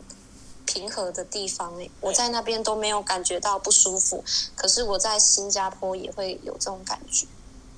[0.72, 4.24] 平和的地方哎、我在那边都没有感觉到不舒服，
[4.56, 7.26] 可是我在新加坡也会有这种感觉，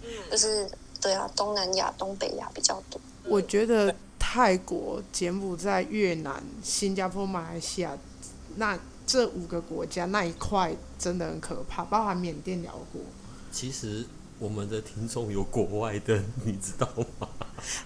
[0.02, 3.00] 嗯就是对啊，东南亚、东北亚比较多。
[3.24, 7.98] 我觉得泰国、柬埔寨、越南、新加坡、马来西亚
[8.56, 13.00] 那这五个国家那一块真的很可怕，包含缅甸、辽国，
[13.50, 14.06] 其实
[14.38, 16.86] 我们的听众有国外的，你知道
[17.18, 17.28] 吗？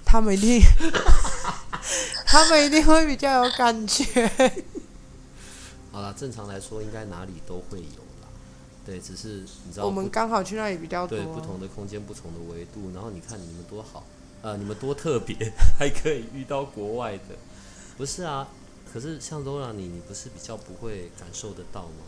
[0.05, 0.61] 他们一定，
[2.27, 4.05] 他们一定会比较有感觉。
[5.93, 8.29] 好啦，正常来说应该哪里都会有啦。
[8.85, 14.05] 对，只是你知道我们刚好去那里比较多对，不同的空间、不同的维度，然后你看你们多好，
[14.43, 15.37] 呃，你们多特别，
[15.79, 17.35] 还可以遇到国外的，
[17.97, 18.49] 不是啊？
[18.93, 22.05] 可是像 Lola 你，你不是比较不会感受得到吗？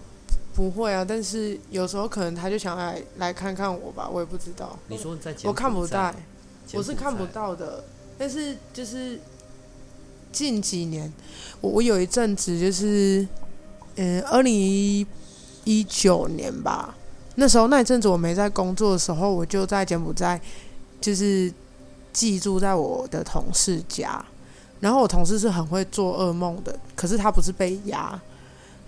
[0.55, 6.15] 不会啊，但是有时候可能他就想来来看看我吧，我也不知道，你说在柬我看不到，，
[6.73, 7.27] 我是看不。
[7.27, 7.85] 到的。
[8.19, 9.19] 但是就是
[10.33, 11.13] 近几年，
[11.61, 13.27] 我我有一阵子就是，
[14.03, 15.07] 嗯，二零
[15.65, 16.97] 一九年吧，
[17.35, 20.41] 那时候那一阵子我没在工作的时候，我就在柬埔寨，
[21.03, 21.53] 就是
[22.11, 24.25] 寄住在我的同事家。
[24.81, 28.19] 然后我同事是很会做噩梦的，可是他不是被压，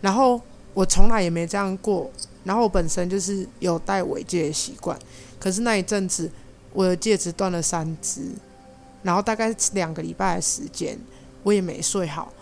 [0.01, 0.41] 然后
[0.73, 2.11] 我从来也没这样过。
[2.45, 4.99] 然后我本身就是有戴尾戒的习惯，
[5.39, 6.31] 可是那一阵子
[6.73, 8.23] 我的戒指断了三只，
[9.03, 10.99] 然后大概两个礼拜的时间，
[11.43, 12.33] 我也没睡好，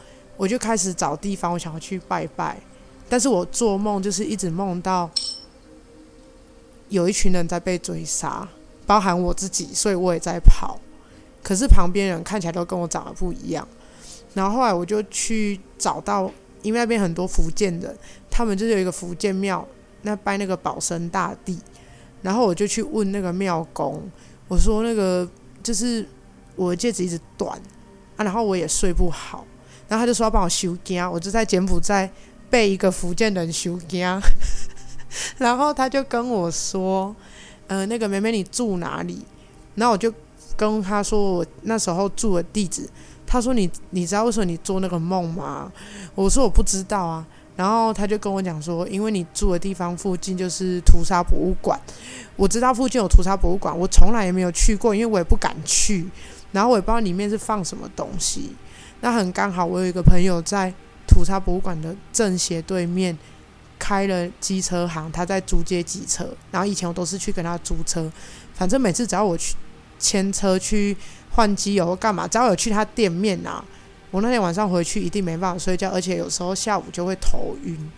[0.41, 2.59] 我就开始找地方，我想要去拜拜，
[3.11, 5.11] 但是我做梦就是一直梦到
[6.89, 8.49] 有一群人在被追杀，
[8.87, 10.81] 包含我自己，所以我也在跑，
[11.43, 13.69] 可是旁边人看起来都跟我长得不一样，
[14.33, 17.95] 然后后来我就去找到，因为那边很多福建人，
[18.31, 19.69] 他们就是有一个福建庙，
[20.01, 21.59] 那拜那个保生大帝，
[22.23, 24.03] 然后我就去问那个庙公，
[24.49, 25.29] 我说那个
[25.63, 26.09] 就是
[26.57, 27.61] 我的戒指一直短
[28.17, 29.45] 啊，然后我也睡不好，
[29.91, 32.09] 然后他就说要帮我修家，我就在柬埔寨
[32.49, 34.21] 被一个福建人修家，
[35.37, 37.13] 然后他就跟我说，
[37.67, 39.25] 呃，那个妹妹你住哪里？
[39.75, 40.15] 然后我就
[40.57, 42.89] 跟他说我那时候住的地址，
[43.27, 45.73] 他说你你知道为什么你做那个梦吗？
[46.15, 47.27] 我说我不知道啊。
[47.57, 51.79] 然后他就跟我讲说，因为你住的地方附近就是屠杀博物馆，
[52.37, 56.09] 我知道附近有屠杀博物馆，我从来也没有去过，因为我也不敢去，
[56.53, 58.55] 然后我也不知道里面是放什么东西。
[59.01, 60.73] 那很刚好，我有一个朋友在
[61.07, 63.17] 土沙博物馆的正斜对面
[63.79, 68.11] 开了机车行，他在租借机车，然后以前我都是去跟他租车，
[68.55, 69.57] 反正每次只要我去
[69.99, 70.97] 牵车去
[71.31, 73.65] 换机油或干嘛，只要有去他店面啊，
[74.11, 77.91] 我那天晚上回去一定没办法睡觉，而且有时候下午就会头晕。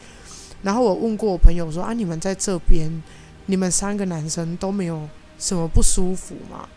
[0.62, 2.88] 然后我问过我朋友说啊，你们在这边，
[3.47, 6.69] 你们三个男生都没有什么不舒服吗？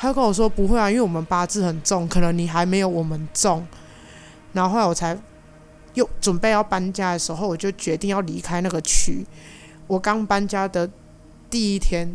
[0.00, 3.66] 他跟我说不会啊，因为我们八字很重，可能你还没有我们重。
[4.52, 5.18] 然后后来我才
[5.94, 9.26] 又准备要搬家的时候，我就决定要离开那个区。
[9.88, 10.88] 我刚搬家的
[11.50, 12.08] 第一天，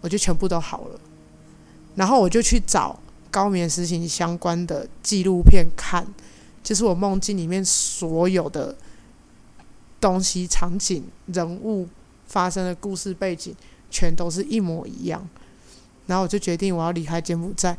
[0.00, 0.98] 我就全部都好了。
[1.94, 2.98] 然后我就去找
[3.30, 6.04] 高棉实行相关的纪录片看，
[6.64, 8.74] 就是我梦境里面所有的
[10.00, 11.88] 东西、场景、人物
[12.26, 13.54] 发生的故事背景，
[13.90, 15.24] 全都是一模一样。
[16.08, 17.78] 然后我就决定我要离开柬埔寨。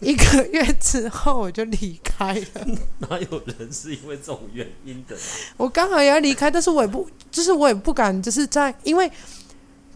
[0.00, 2.66] 一个月之后我就离开了。
[2.98, 5.16] 哪有人是因为这种原因的？
[5.56, 9.10] 我刚好也要离开，但是我也不，就是我也不敢，就是在因为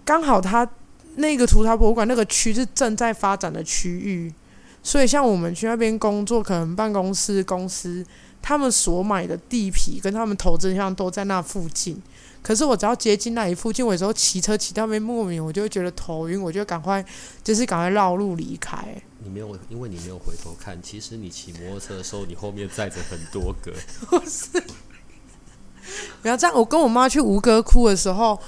[0.05, 0.67] 刚好他
[1.17, 4.33] 那个图塔博物馆那个区是正在发展的区域，
[4.83, 8.07] 所以像我们去那边工作，可能办公室公司
[8.41, 12.01] 他们所买的地皮跟他们投资项都在那附近。
[12.43, 17.05] 可是我只要接近那一附近，我有时候骑车骑到那边莫名，我就会觉得头晕，我就赶快
[17.45, 18.79] 就是赶快绕路离开。
[19.23, 23.75] 你没有，因为你没有回头看，其实你骑摩托车的时候，你后面载着很多个。
[24.07, 24.49] 不是，
[26.23, 26.57] 不要这样。
[26.57, 28.41] 我跟我妈去吴哥窟的时候，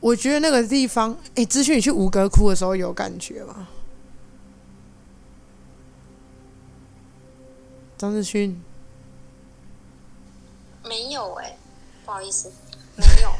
[0.00, 3.68] 我觉得那个地方，哎，资讯你去吴哥窟的时候有感觉吗？
[7.98, 8.60] 张志勋，
[10.88, 11.56] 没有哎。
[12.06, 12.52] 不好意思，
[12.94, 13.30] 没有，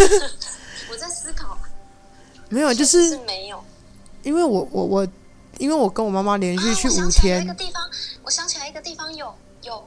[0.90, 1.58] 我在思考。
[2.48, 3.62] 没有，就是没有，
[4.22, 5.08] 因为我我我，
[5.58, 7.46] 因为我跟我妈妈连续去五天。
[7.46, 7.88] 那个地方，
[8.22, 9.86] 我想起来一个地方有有。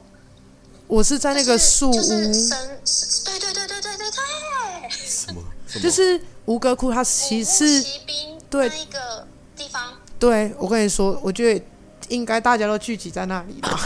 [0.86, 1.92] 我是在那个树屋。
[1.94, 2.80] 神，
[3.24, 4.90] 对对对对对对对。
[4.90, 5.42] 什么？
[5.82, 9.26] 就是吴哥窟，它其实骑兵对那一个
[9.56, 9.94] 地方。
[10.18, 11.64] 对，我跟你说，我觉得
[12.08, 13.80] 应该大家都聚集在那里吧。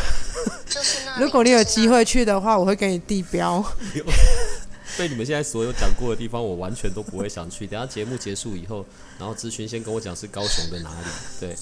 [1.18, 3.64] 如果你有机会去的话，我会给你地标。
[4.96, 7.66] 被你们现在所有讲过的地方，我完全都不会想去。
[7.66, 8.85] 等下节目结束以后，
[9.18, 11.07] 然后咨询先跟我讲是高雄的哪里，
[11.40, 11.57] 对，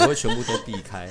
[0.00, 1.08] 我会全部都避开。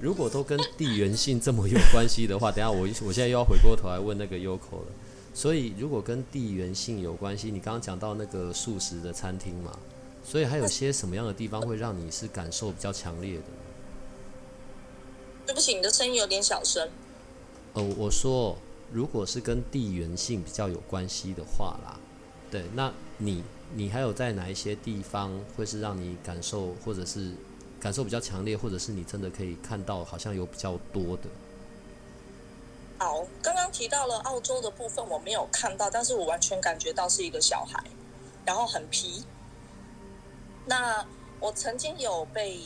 [0.00, 4.92] 如果都跟地缘性这么有关系的话，等下我我现在又要回过头来问那个 Yoko 了。
[5.32, 9.70] 所以如果跟地缘性有关系，你刚刚讲到那个素食的餐厅嘛，
[10.24, 13.44] 所以还有些什么样的地方会让你是感受比较强烈的？
[15.46, 16.88] 对不起，你的声音有点小声。
[17.76, 18.56] 呃，我说，
[18.90, 22.00] 如果是跟地缘性比较有关系的话啦，
[22.50, 27.34] 对，那你你还有在哪一些地方会是让你感受，或者是
[27.78, 31.24] 感受比较强烈，或者是你真的可以看到好像有比较多的？
[32.96, 37.84] 好，刚刚提到了澳洲的部分，我没有看到，但是我完全感觉到是一个小孩，
[38.46, 39.22] 然后很皮。
[40.64, 41.06] 那
[41.40, 42.58] 我曾经有被。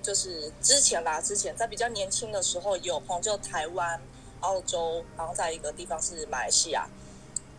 [0.00, 3.98] 就是之前啦，之前在比较年轻的时候，有朋友就台湾、
[4.44, 6.86] 澳洲，然后在一个地方是马来西亚。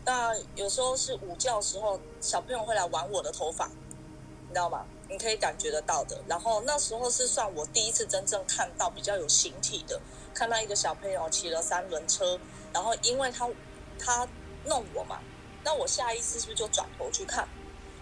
[0.05, 4.85] 那有时候是午觉时候，小朋友会来玩我的头发，你知道吗？
[5.09, 6.21] 你可以感觉得到的。
[6.27, 9.99] 然后那时候是算我第一次真正看到比较有形体的，
[10.33, 12.39] 看到一个小朋友骑了三轮车，
[12.71, 13.49] 然后因为他
[13.97, 14.27] 他
[14.65, 15.19] 弄我嘛，
[15.63, 17.47] 那我下意识是不是就转头去看？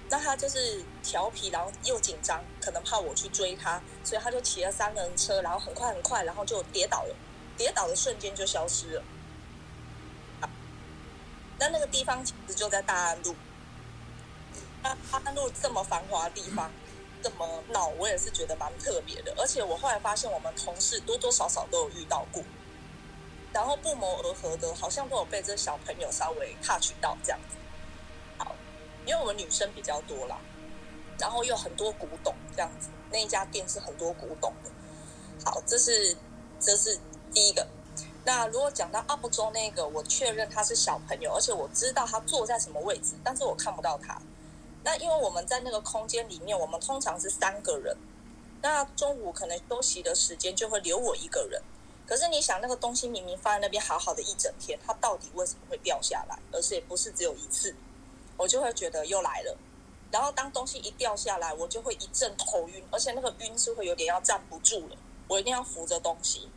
[0.10, 7.16] 那他就是调皮，然后又紧张，可能怕我去追他，所以他就骑了三轮车，然后很快很快，然后就跌倒了，
[7.58, 9.04] 跌倒的瞬间就消失了。
[11.60, 13.36] 那那个地方其实就在大安路，
[14.82, 16.70] 大安路这么繁华的地方，
[17.22, 19.34] 这么闹，我也是觉得蛮特别的。
[19.38, 22.44] 而且我后来发现，我们同事多多少少都有遇到过，
[23.54, 27.56] 然后不谋而合的，好像都有被这小朋友稍微 touch 到这样子。
[28.38, 28.54] 好
[29.06, 30.38] 因为我们女生比较多啦，
[31.18, 34.72] 然后又很多古董这样子，那一家店是很多古董的。
[35.46, 36.18] 好，这是
[36.60, 37.00] 这是
[37.34, 37.68] 第一个。
[38.26, 44.22] 那如果讲到澳洲那个，我确认他是小朋友，而且我知道他坐在什么位置，但是我看不到他。
[44.84, 47.98] 那因为我们在那个空间里面，我们通常是三个人，
[48.62, 51.62] 那中午可能休息的时间就会留我一个人。
[52.06, 56.38] 可是你想，那个东西明明放在那边好好的一整天，它到底为什么会掉下来？
[56.52, 57.76] 而且也不是只有一次。
[58.36, 59.58] 我就会觉得又来了，
[60.12, 66.50] 然后当东西一掉下来，我就会一阵头晕，而且那个晕是会有点要站不住了，我一定要扶着东西。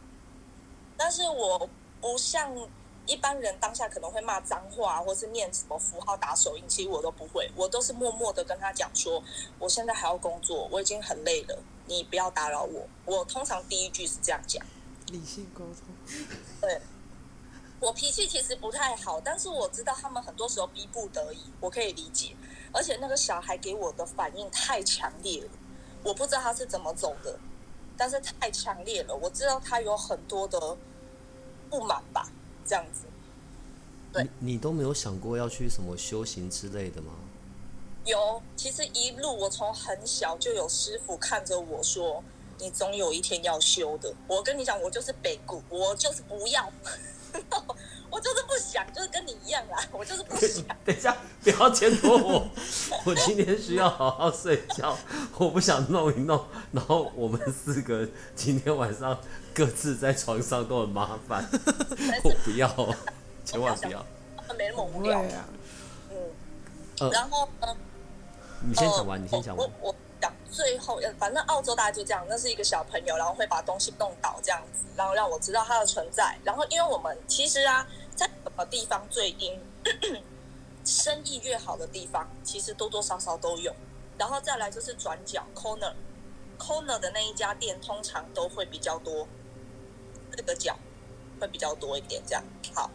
[0.97, 1.69] 但是我
[2.01, 2.53] 不像
[3.07, 9.23] 一般人当下可能会骂脏话，或是念什么符号、打手印，其实我都不会，我都是默默的跟他讲说，
[9.59, 12.87] 我现在还要工作，我已经很累了，你不要打扰我。
[13.05, 14.65] 我通常第一句是这样讲，
[15.09, 16.27] 理性沟通，
[16.61, 16.81] 对。
[17.79, 22.35] 我脾气其实不太好，但是我知道他们很多时候逼不得已，我可以理解。
[22.73, 25.51] 而且那个小孩给我的反应太强烈了，
[26.03, 27.39] 我不知道他是怎么走的，
[27.97, 29.15] 但是太强烈了。
[29.15, 30.77] 我知道他有很多的
[31.71, 32.31] 不满吧，
[32.67, 33.07] 这样子。
[34.13, 37.13] 对，你都没有想过要去什么修行之类的吗？
[38.05, 42.23] 有，其实一路我从很小就有师傅看着我说
[42.59, 46.73] ：“你总有一天要修的。”我跟你讲，我就是北固，我就是不要。
[48.11, 49.79] 我就是不想，就是跟你一样啦。
[49.93, 50.65] 我就是不想。
[50.85, 52.49] 等一下，不要牵拖我。
[53.05, 54.97] 我今天需要好好睡觉，
[55.39, 56.45] 我不想弄一弄。
[56.73, 59.19] 然后我们四个今天晚上
[59.55, 61.49] 各自在床上都很麻烦。
[62.23, 62.69] 我不要，
[63.45, 64.05] 千万不要。
[64.57, 65.23] 没那么无聊。
[66.11, 67.11] 嗯。
[67.11, 67.77] 然后呢？
[68.63, 69.69] 你先讲完，你先讲完。
[69.81, 70.01] 我我讲
[70.51, 76.39] 最后，反正澳洲大概就这样，那是一个小朋友，然后会把东西弄倒这样子，然后让我知道它的存在。
[76.45, 79.61] 然后因为我们其实啊，在什么地方最阴，
[80.85, 83.75] 生意越好的地方，其实多多少少都有。
[84.19, 85.93] 然后再来就是转角 corner
[86.59, 89.29] corner 的那一家店，通常都会比较多，
[90.35, 90.75] 这个角
[91.39, 92.43] 会比较多一点这样。
[92.75, 92.91] 好，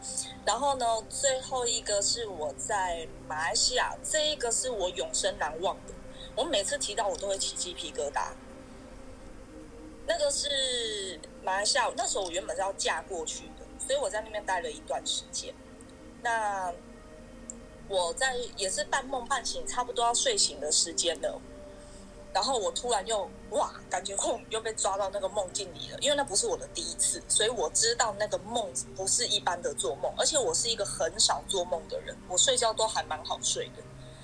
[0.46, 5.94] 然后呢，最后一个是我在马来西亚，这一个是我永生难忘的。
[6.36, 8.30] 我每次提到我都会起鸡皮疙瘩。
[10.08, 15.54] 那个是马来西亚，那时候我原本是要嫁过去的，所以我在那边待了一段时间。
[16.22, 16.74] 那
[17.88, 21.40] 我在也是半梦半醒，差不多要睡醒的时间了。
[22.34, 33.84] 然后我突然又哇，感觉轰又被抓到那个梦境里了，因为那不是我的第一次，所以我知道那个梦不是一般的做梦，而且我是一个很少做梦的人，我睡觉都还蛮好睡的，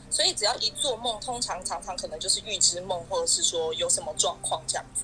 [0.09, 5.03] 所以只要一做梦，通常常常可能就是预知梦，或者是说有什么状况这样子。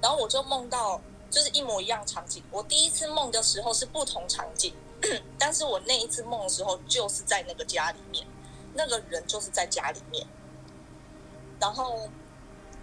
[0.00, 1.00] 然后我就梦到
[1.30, 4.74] 就是一模一样场景，我第一次梦的时候是不同场景，
[5.38, 8.26] 但是我那一次梦的时候就是在那个家里面，
[8.74, 10.26] 那个人就是在家里面。
[11.58, 12.08] 然后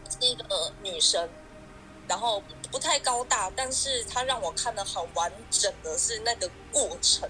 [0.09, 1.29] 是一个女生，
[2.07, 7.29] 然后不太高大，但是她让我看的很完整的是那个过程。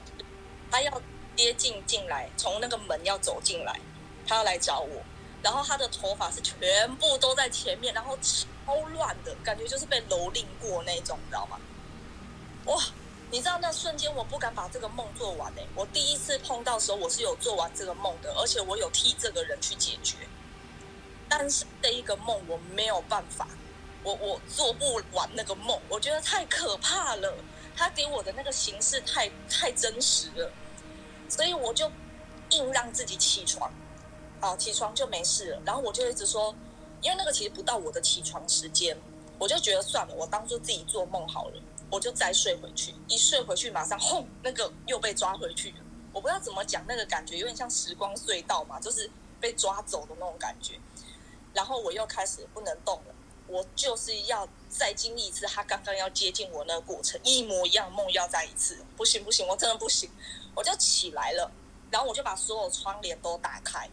[0.72, 1.02] 她要
[1.36, 3.78] 接近进来，从那个门要走进来，
[4.28, 5.02] 他要来找我。
[5.42, 11.60] 然后他的头发是全部都在前面，然后超乱的感觉，就是被蹂躏过那种，你知道吗？
[12.66, 12.82] 哇！
[13.30, 20.18] 你知道那瞬间我不敢把这个梦做完呢、我第一次碰到的时候，我是有做完这个梦的，而且我有替这个人去解决。
[21.28, 23.48] 但是这一个梦我没有办法，
[24.04, 27.34] 我我做不完那个梦，我觉得太可怕了。
[27.76, 30.52] 他给我的那个形式太太真实了，
[31.28, 31.92] 所以我就
[32.52, 33.74] 硬让自己起床，
[34.48, 35.62] 好起床就没事了。
[35.66, 36.54] 然后我就一直说，
[37.02, 38.98] 因为那个其实不到我的起床时间，
[39.38, 42.94] 我就觉得算了，我当做自己做梦好了，我就再睡回去。
[43.08, 45.74] 一睡回去，马上轰，那个又被抓回去。
[46.12, 50.80] 我不知道怎么讲，那个感觉有点像时光隧道嘛，就是被抓走的那种感觉。
[51.54, 53.16] 然后我又开始不能动了，
[53.48, 60.10] 我就是要再经历一次他刚刚要接近我那个过程，一模一样梦要再一次，不行不行，我真的不行，
[60.56, 61.52] 我就起来了，
[61.90, 63.90] 然后我就把所有窗帘都打开，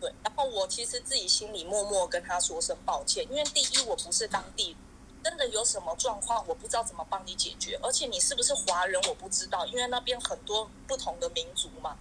[0.00, 4.74] 对，然后我其实自己心里默默跟他说声抱歉，因为第一我不是当地，
[5.22, 11.96] 真的有什么状况我不知道怎么帮你解决，而且你是不是华人我不知道，因为那边很多不同的民族嘛。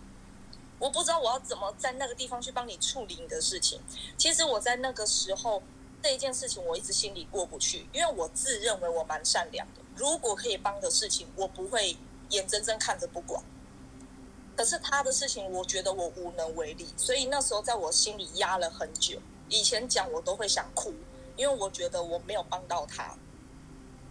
[0.80, 3.82] 我不知道我要怎么在那个地方去帮你处理你的事情。
[4.18, 5.62] 其实我在那个时候
[6.02, 9.82] 这一件事情，我一直心里过不去，因为我自认为我蛮善良的。
[9.98, 11.98] 如果可以帮的事情，我不会
[12.30, 13.44] 眼睁睁看着不管。
[14.60, 19.18] 可是他的事情，我觉得我无能为力，所以那时候在我心里压了很久。
[19.48, 20.94] 以前讲我都会想哭，
[21.38, 23.16] 因为我觉得我没有帮到他。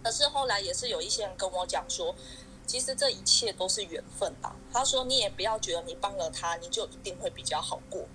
[0.03, 2.15] 可是后来也是有一些人跟我讲说。
[2.65, 4.55] 其实这一切都是缘分吧。
[4.71, 8.05] 他说：“你也不要觉得你帮了他，你就一定会比较好过。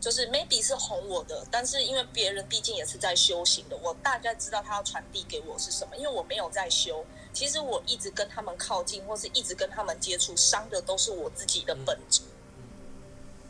[0.00, 5.96] 就是 maybe 是哄我的，但是因为别人毕竟也是在修行的，我大概知道他要传递给我是什么。
[5.96, 7.04] 因为我没有在修，
[7.34, 12.22] 其实我一直跟他们靠近，或是一直跟他们接触，伤的都是我自己的本质。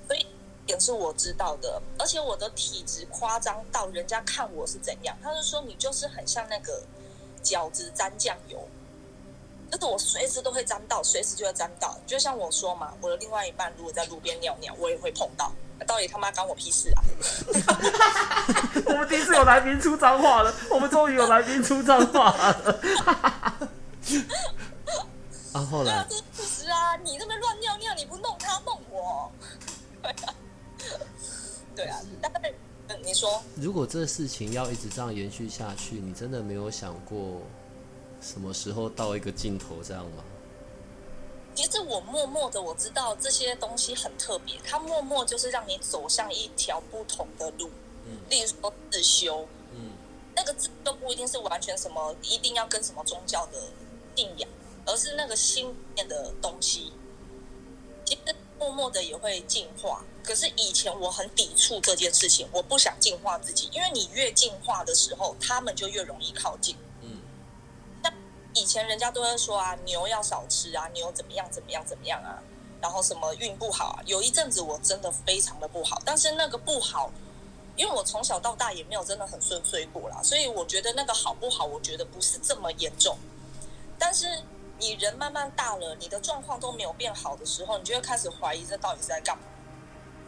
[0.09, 0.27] 所以
[0.67, 6.83] 也是我知道的，而且我的体质夸张到人家看我是怎样，他就说你就是很像那个
[7.43, 8.59] 饺子沾酱油。”
[9.71, 11.99] 就是我随时都会沾到，随时就会沾到。
[12.07, 15.53] 就像我说嘛，我的另外一半如果在路边尿尿，我也会碰到。
[15.89, 17.03] 到底他妈关我屁事啊！
[18.87, 22.81] 我们第一次有来宾出脏话了，我们终于有来宾出脏话了。
[25.53, 26.97] 啊，后来对啊，这是啊！
[26.97, 29.31] 你那边乱尿尿，你不弄他弄我，
[30.03, 30.35] 对啊，
[31.77, 32.01] 对啊。
[32.21, 32.55] 但是，
[32.89, 37.41] 嗯，你说，如果这事情要一直这样延续下去，你真的没有想过
[38.21, 40.25] 什么时候到一个尽头这样吗？
[41.55, 47.71] 其实我默默的我知道这些东西很特别，它默默就是让你走向一条不同的路。
[48.07, 49.93] 嗯例如说自修，嗯
[50.35, 53.53] 那个自都不一定是完全什么，一定要跟什么宗教的
[54.17, 54.49] 信仰，
[54.87, 56.93] 而是那个心里面的东西。
[58.05, 66.77] 其实默默的也会进化，可是以前我很抵触这件事情，我不想进化自己，因为你越进化的时候，他们就越容易靠近。
[67.03, 67.21] 嗯
[68.57, 72.39] 以前人家都会说啊，牛要少吃啊，牛怎么样怎么样怎么样啊，
[72.81, 73.99] 然后什么运不好啊。
[74.07, 77.11] 有一阵子我真的非常的不好，但是那个不好，
[77.75, 83.19] 因为我从小到大也没有真的很顺遂过啦，所以我觉得那个好不好，我觉得不是这么严重。
[84.05, 84.27] 但是
[84.79, 89.45] 你人慢慢大了，你的状况都没有变好的时候，你就会开始怀疑这到底是在干嘛。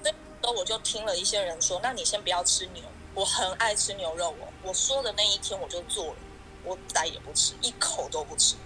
[0.02, 2.82] 所以时候我就听了一些人说，那你先不要吃牛。
[3.12, 6.16] 我很爱吃牛肉哦，我说的那一天我就做了，
[6.64, 8.56] 我再也不吃，一口都不吃。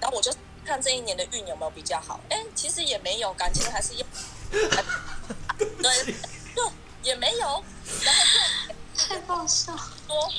[0.00, 4.04] 然后我就看这一年的运有没有比较好，哎，其实也没有，感情还是要
[5.56, 6.14] 对，
[6.56, 6.72] 就
[7.04, 7.64] 也没有。
[8.02, 9.72] 然后就太爆笑，
[10.08, 10.32] 说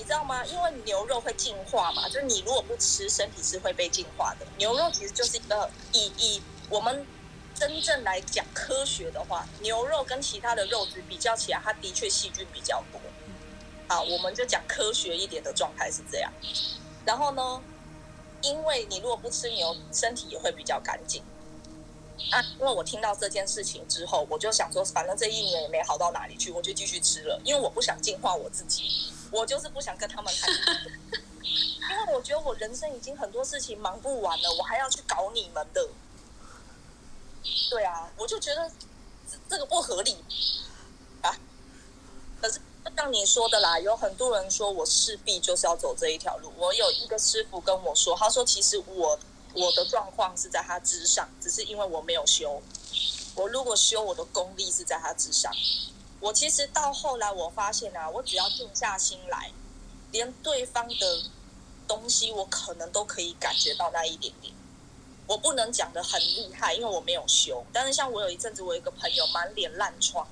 [0.00, 0.42] 你知道吗？
[0.46, 4.46] 因为牛肉会进化嘛，就是你如果不吃，身体是会被进化的。
[4.56, 7.06] 牛肉其实就是一个以以我们。
[7.52, 12.98] 真正来讲科学的话，牛肉跟其他的肉质比较起来，它的确细菌比较多。
[13.86, 16.32] 好，我们就讲科学一点的状态是这样。
[17.04, 17.60] 然后呢，
[18.40, 21.22] 因为你如果不吃牛，身体也会比较干净。
[22.30, 27.38] 啊，因为我听到这件事情之后，我就想说，反正这一年也没好到哪里去，我就继续吃了。
[27.44, 30.50] 因为我不想净化我自己，我就是不想跟他们谈。
[31.42, 35.88] 因为我觉得我人生已经很多事情忙不完了，我还要去搞你们的。
[37.70, 38.70] 对啊，我就觉得
[39.48, 40.16] 这个不合理
[41.22, 41.34] 啊。
[42.40, 42.60] 可是
[42.96, 46.52] 像你说的啦，有很多人说我势必就是要走这一条路。
[46.56, 49.18] 我有一个师傅跟我说，他说其实我
[49.54, 52.62] 我的状况是在他之上，只是因为我没有修。
[53.34, 55.52] 我如果修，我的功力是在他之上。
[56.20, 59.50] 我其实到后来我发现啊，我只要静下心来，
[60.12, 61.24] 连对方的
[61.88, 64.52] 东西，我可能都可以感觉到那一点点。
[65.26, 67.64] 我不能讲的很厉害，因为我没有修。
[67.72, 70.26] 但是像我有一阵子，我一个朋友满脸烂疮，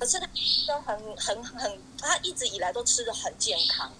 [0.00, 0.26] 可是他
[0.66, 3.92] 都很很很，他一直以来都吃的很健康。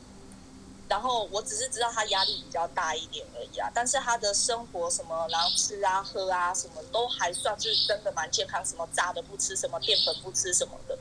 [0.88, 3.70] 然后我只是知道他压力比较大一点而已啊。
[3.74, 10.98] 但是他的生活什么，然后吃啊喝啊，什么都还算是真的蛮健康，什么炸的不吃，什么淀粉不吃什么的。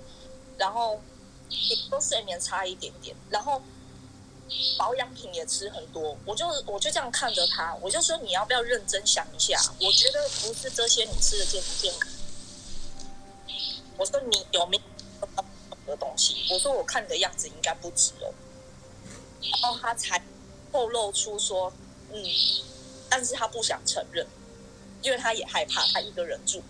[0.57, 0.99] 然后
[1.49, 3.15] 也都睡眠差一点点。
[3.29, 3.61] 然后。
[4.77, 9.59] 保养品也吃很多，我就我就这样看着他，我就说你要不要认真想一下？
[9.81, 12.07] 我觉得不是这些你吃的健不健康。
[13.97, 14.83] 我说你有没有
[15.87, 16.45] 的东西？
[16.51, 18.31] 我说我看你的样子应该不止哦。
[19.51, 20.21] 然后他才
[20.71, 21.71] 透露出说，
[22.11, 22.23] 嗯，
[23.09, 24.25] 但是他不想承认，
[25.01, 26.61] 因为他也害怕他一个人住。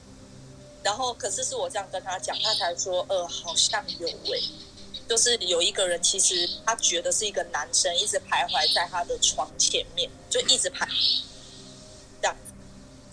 [0.83, 4.43] 然后可是是我这样跟他讲，他才说，呃，好像有味。
[5.07, 11.21] 就是有一个人，其实他觉得是一个男生，一直徘徊在他的床前面，就一直徘徊
[12.21, 12.35] 这样。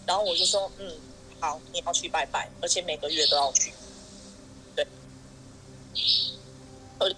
[0.07, 0.91] 然后我就说，嗯，
[1.39, 3.75] 好，你要去拜拜，而且每个月都要去。
[4.75, 4.87] 对，
[6.99, 7.11] 呃，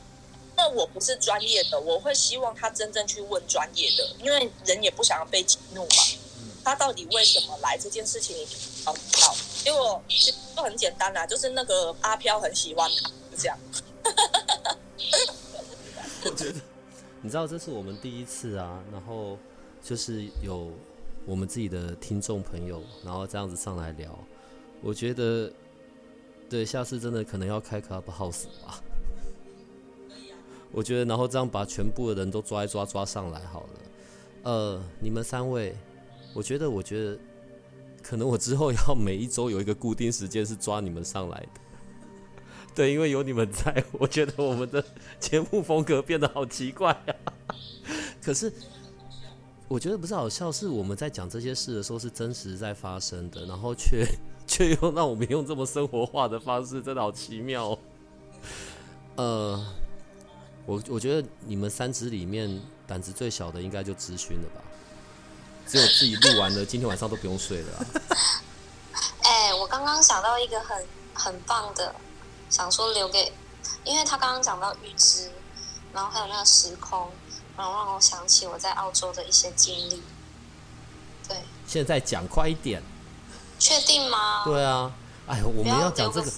[0.57, 5.89] 那我不是专业的，我会希望他真正去问专业的，因为人也不想要被激怒嘛。
[6.63, 8.41] 他到底为什么来这件事情，你
[8.87, 9.35] 要知道。
[9.63, 13.59] 结果就很简单啦，就是那个阿飘很喜欢他，就这样。
[16.25, 16.55] 我觉得，
[17.21, 19.37] 你知道这是我们第一次啊，然后
[19.83, 20.71] 就是有
[21.27, 24.19] 我们自己的听众朋友，然后这样子上来聊，
[24.81, 25.53] 我觉得，
[26.49, 28.83] 对，下次真的可能要开 club house 吧。
[30.75, 33.69] 我觉得，然后这样把全部的人都抓一抓，抓上来好了。
[34.43, 35.75] 呃，你们三位，
[36.35, 37.19] 我觉得，我觉得，
[38.03, 41.61] 可能我之后要每一周有一个固定时间是抓你们上来的。
[42.75, 44.85] 对，因为有你们在，我觉得我们的
[45.21, 47.15] 节目风格变得好奇怪啊。
[48.21, 48.53] 可是，
[49.69, 54.05] 我觉得不是好笑，是我们在讲这些事的时候是真实在发生的，然后却
[54.45, 57.79] 却又让我们用这么生活化的方式，真的好奇妙。
[59.17, 59.65] 呃，
[60.67, 64.61] 我我觉得你们三只里面胆子最小的应该就咨询了吧？
[65.67, 67.87] 只有自己录完了，今天晚上都不用睡了。
[69.25, 71.95] 哎，我刚刚想到一个很很棒的。
[72.51, 73.33] 想说留给，
[73.83, 75.31] 因为他刚刚讲到预知，
[75.93, 77.11] 然后还有那个时空，
[77.57, 80.03] 然后让我想起我在澳洲的一些经历。
[81.27, 82.83] 对，现在讲快一点。
[83.59, 84.45] 确定吗？
[84.45, 84.93] 对啊，
[85.27, 86.31] 哎，我们要讲这个，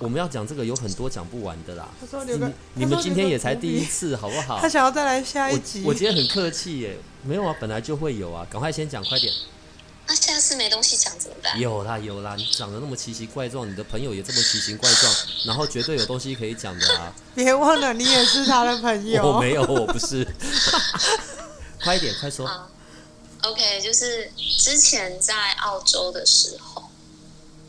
[0.00, 1.88] 我们要讲这个有很多讲不完的啦。
[2.00, 4.58] 他说留个，你们今天也才第一次，好不好？
[4.60, 5.82] 他想要再来下一集。
[5.86, 9.32] 我今天很客气耶，没有啊，本来就会有啊，赶快先讲，快点。
[10.04, 11.60] 那下次没东西讲怎么办？
[11.60, 15.14] 有啦有啦，你长得那么奇形怪状，你的朋友也这么奇形怪状，
[15.46, 17.14] 然后绝对有东西可以讲的啊！
[17.36, 19.22] 别忘了，你也是他的朋友。
[19.24, 20.26] 我 没有，我不是。
[21.80, 22.50] 快一点，快说。
[23.42, 24.28] OK，就是
[24.58, 26.90] 之前在澳洲的时候，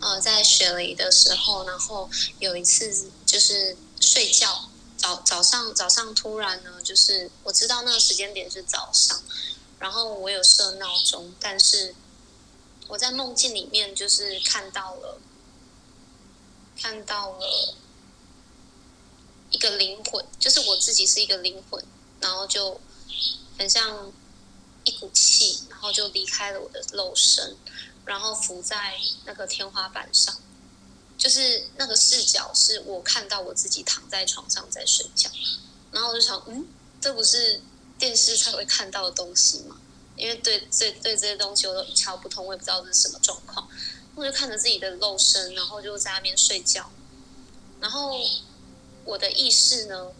[0.04, 9.22] 呃，在雪梨的时候，然后有一次就是睡觉，早早上早上突然呢，就是我知道那个时间点是早上，
[9.80, 11.96] 然后我有设闹钟，但是。
[12.90, 15.18] 我在梦境里面就是看到了，
[16.80, 17.74] 看到了
[19.50, 21.84] 一个灵魂，就是我自己是一个灵魂，
[22.20, 22.80] 然后就
[23.58, 24.12] 很像
[24.84, 27.56] 一股气，然后就离开了我的肉身，
[28.06, 30.36] 然后浮在那个天花板上，
[31.18, 35.30] 就是那个视角是我看到我自己躺在床上在睡觉，
[35.92, 36.68] 然后我就想，嗯，
[37.00, 37.62] 这不是
[37.98, 39.80] 电视才会看到的东西吗？
[40.16, 43.68] 因为对对对这些东西我都一窍不通，我也不知道这是什么状况，
[44.16, 46.92] 我就看着自己的肉身，然后就在那边睡觉，
[47.80, 48.12] 然后
[49.06, 50.12] 我的意识呢，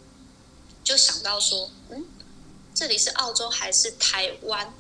[0.84, 2.06] 就想到说，嗯，
[2.74, 4.74] 这里是澳洲还是台湾？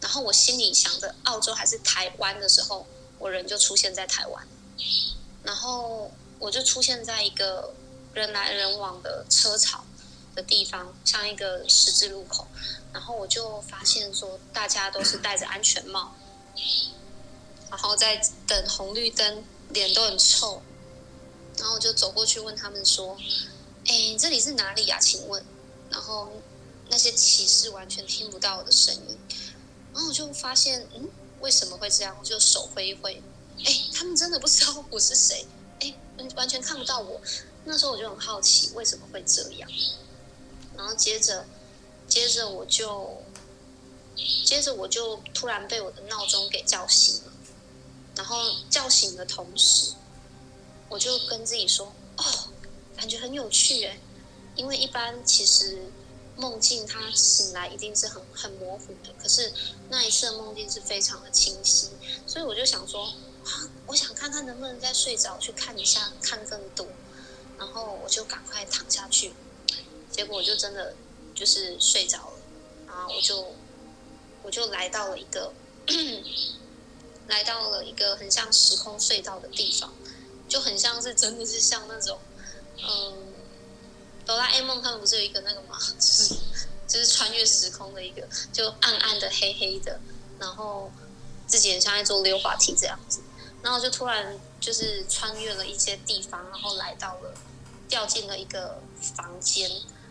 [0.00, 2.86] 然后我心里想着澳洲还是台湾的时候，
[3.18, 4.46] 我人就出现在台湾，
[5.42, 7.74] 然后我就出现在一个
[8.14, 9.84] 人来人往的车潮
[10.34, 12.46] 的地方，像一个十字路口。
[12.92, 16.14] 然后我就发现说，大家都是戴着安全帽，
[17.68, 20.62] 然后在等红绿灯，脸都很臭。
[21.58, 23.18] 然后我就走过去问他们说
[23.86, 24.98] ：“哎，这里是哪里呀？
[25.00, 25.44] 请问？”
[25.90, 26.32] 然后
[26.88, 29.18] 那些骑士完全听不到我的声音。
[29.98, 32.16] 然后我就发现，嗯，为什么会这样？
[32.20, 33.20] 我就手挥一挥，
[33.64, 35.44] 哎，他们真的不知道我是谁，
[35.80, 35.92] 哎，
[36.36, 37.20] 完全看不到我。
[37.64, 39.68] 那时候我就很好奇，为什么会这样？
[40.76, 41.44] 然后接着。
[42.06, 43.22] 接着我就，
[44.46, 47.32] 接着我就突然被我的闹钟给叫醒了，
[48.16, 48.36] 然后
[48.70, 49.92] 叫醒的同时，
[50.88, 52.24] 我就跟自己说：“哦，
[52.96, 54.00] 感觉很有趣诶。”
[54.56, 55.92] 因为一般其实
[56.38, 59.52] 梦境它醒来一定是很很模糊的，可是
[59.90, 61.90] 那一次的梦境是非常的清晰，
[62.26, 63.12] 所以我就想说：“，
[63.86, 66.86] 我想看看能不能再睡着去看一下，看更多。”
[67.58, 69.34] 然后我就赶快躺下去，
[70.10, 70.94] 结果我就真的。
[71.34, 72.38] 就是睡着了，
[72.88, 73.54] 然后我就
[74.42, 75.52] 我就来到了一个
[77.28, 79.94] 来到了一个很像时空隧道的地方，
[80.48, 82.18] 就很像是真的是像那种
[82.78, 83.27] 嗯，
[84.28, 85.78] 哆啦 A 梦他们不是有一个那个吗？
[85.98, 86.34] 就是
[86.86, 89.98] 就是穿越时空的一个，就暗暗的黑黑的，
[90.38, 90.92] 然后
[91.46, 93.22] 自己很像在做溜滑梯这样子，
[93.62, 97.32] 然后就突然就是穿越了一些地方，然后来到了
[97.88, 98.82] 掉进了一个
[99.16, 99.70] 房间。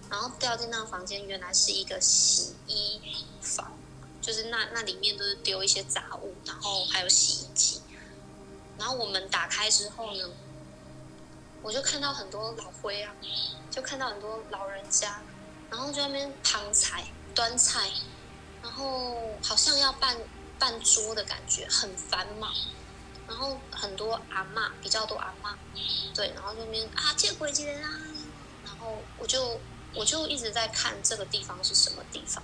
[0.09, 2.97] 然后掉进那个房间，原来是一个洗衣
[3.41, 3.77] 房，
[4.21, 7.81] 就是那那里面都是丢一些杂物，然后还有洗衣机。
[8.77, 10.29] 然后我们打开之后呢，
[11.67, 13.13] 我就看到很多老灰啊，
[13.69, 15.19] 就看到很多老人家，
[15.69, 17.03] 然后在那边旁菜
[17.35, 17.91] 端菜，
[18.63, 20.15] 然后好像要办
[20.57, 22.53] 办桌的感觉，很繁忙。
[23.27, 25.57] 然后很多阿妈，比较多阿妈，
[26.15, 27.89] 对，然后那边啊见鬼见啊，
[28.63, 29.59] 然后我就。
[29.95, 32.43] 我就一直在看这个地方是什么地方，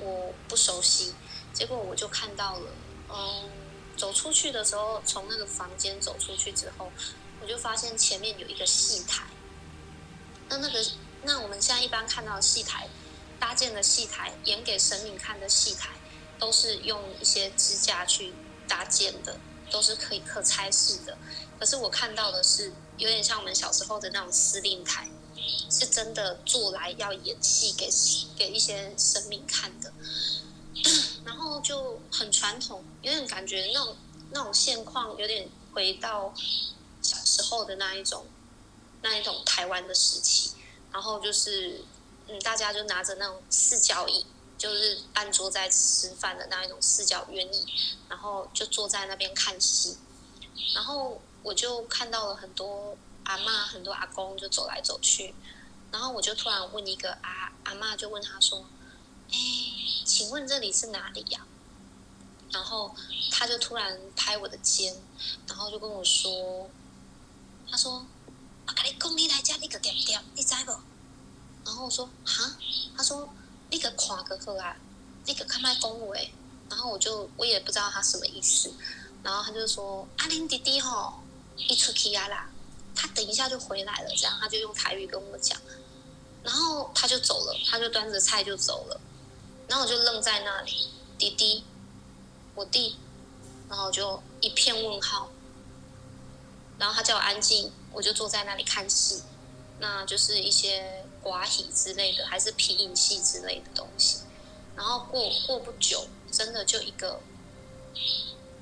[0.00, 1.14] 我不熟悉。
[1.52, 2.70] 结果我就看到了，
[3.08, 3.48] 嗯，
[3.96, 6.90] 走出去的时候，从那个房间走出去之后，
[7.50, 9.24] 就发现前面有一个戏台。
[10.48, 10.84] 那那个，
[11.24, 12.88] 那我们现在一般看到戏台，
[13.38, 15.90] 搭建的戏台，演给神明看的戏台，
[16.38, 18.32] 都是用一些支架去
[18.68, 19.38] 搭建的，
[19.70, 21.18] 都是可以可拆式的。
[21.58, 25.08] 可是我看到的是，有点像我们小时候的那种司令台。
[25.70, 27.88] 是真的做来要演戏给
[28.36, 29.90] 给一些生命看的，
[31.24, 33.96] 然后就很传统，有点感觉那种
[34.32, 36.34] 那种现况，有点回到
[37.30, 38.26] 时候的那一种
[39.02, 40.52] 那一种台湾的时期。
[40.92, 41.84] 然后就是
[42.26, 44.26] 嗯，大家就拿着那种四角椅，
[44.58, 47.64] 就是半桌在吃饭的那一种四角圆椅，
[48.08, 49.96] 然后就坐在那边看戏。
[50.74, 52.96] 然后我就看到了很多。
[53.24, 55.32] 阿妈很多阿公就走来走去，
[55.92, 58.64] 然后我就突然问一个阿阿妈，就问他说
[59.30, 59.36] ：“哎，
[60.04, 61.46] 请问这里是哪里呀？”
[62.50, 62.92] 然后
[63.30, 64.96] 他就突然拍我的肩，
[65.46, 66.68] 然后就跟我说
[67.70, 68.04] ：“他说，
[68.66, 70.72] 我跟你讲，你来家你个点点，你知不？”
[71.64, 72.56] 然后我说：“哈？”
[72.96, 73.28] 他说
[73.70, 74.76] ：“你个看个好啊，
[75.26, 76.32] 你个看卖恭维。”
[76.68, 78.72] 然后我就我也不知道他什么意思，
[79.22, 81.14] 然后他就说：“阿玲弟弟吼，
[81.56, 82.48] 一出去啊啦。”
[82.94, 85.58] 他等一下就回来了，这样他就用台语跟我讲，
[86.42, 89.00] 然后他就走了，他就端着菜就走了，
[89.68, 91.64] 然后我就愣在那里，弟弟，
[92.54, 92.96] 我弟，
[93.68, 95.30] 然后就一片问号，
[96.80, 99.22] 然后他叫我安静，我就坐在那里看戏，
[99.78, 104.20] 那就是一些寡喜之类的，还是皮影戏之类的东西，
[104.74, 107.20] 然后过过不久，真的就一个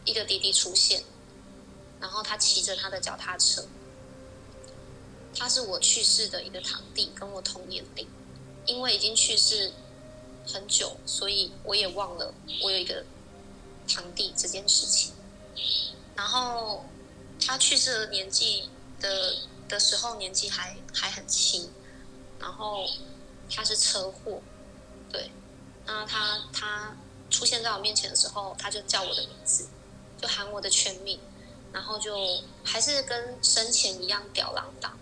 [0.05, 1.05] 一个弟弟出现，
[2.01, 3.65] 然后他骑着他的脚踏车。
[5.37, 8.09] 他是我去世的一个堂弟，跟我同年龄，
[8.67, 9.73] 因为已经去世
[10.45, 13.05] 很久，所以我也忘了我有一个
[13.87, 15.13] 堂弟这件事情。
[16.17, 16.85] 然后
[17.41, 18.69] 他去世的年纪
[19.01, 19.35] 的
[19.69, 21.71] 的时候，年纪还还很轻。
[22.41, 22.87] 然后
[23.51, 24.41] 他是车祸，
[25.11, 25.31] 对。
[25.87, 26.97] 那他他
[27.31, 29.69] 出现在我面前的时候，他就叫我的名字，
[30.21, 31.19] 就喊我的全名，
[31.73, 32.17] 然后就
[32.65, 34.97] 还是跟生前一样吊郎当，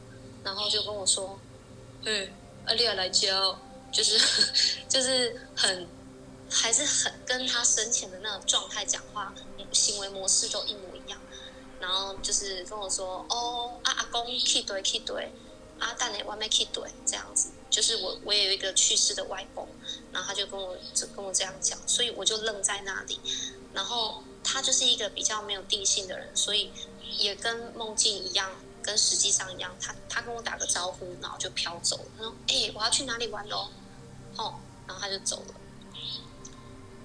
[0.44, 1.38] 然后就跟我说
[2.04, 2.30] ：“嗯，
[2.66, 3.58] 阿丽亚来教。”
[3.92, 4.18] 就是
[4.88, 5.88] 就是很
[6.50, 9.32] 还是很跟他生前的那个状态讲话，
[9.72, 10.88] 行为模式都一模。
[11.86, 15.30] 然后就是跟我说：“哦，啊阿公去对去对，
[15.78, 19.68] 啊蛋奶外面去对这样子。”就是我我也有一个去世的外公，
[20.12, 23.20] 然后他就跟我就跟我这样讲，所以我就愣在那里。
[23.72, 26.72] 然后他就是一个比较没有定性的人，所以
[27.18, 28.50] 也跟梦境一样，
[28.82, 29.72] 跟实际上一样。
[29.80, 32.04] 他他跟我打个招呼，然后就飘走了。
[32.16, 33.68] 他说：“哎，我要去哪里玩喽？”
[34.36, 34.54] 哦，
[34.88, 35.54] 然后他就走了。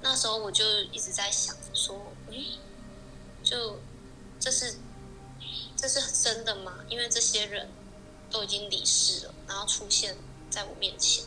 [0.01, 1.95] 那时候我就一直在想说
[2.31, 2.43] ：“嗯，
[3.43, 3.77] 就
[4.41, 4.75] 这是
[5.77, 6.79] 这是真的吗？
[6.89, 7.69] 因为这些人
[8.29, 10.17] 都已经离世了，然后出现
[10.49, 11.23] 在我面前，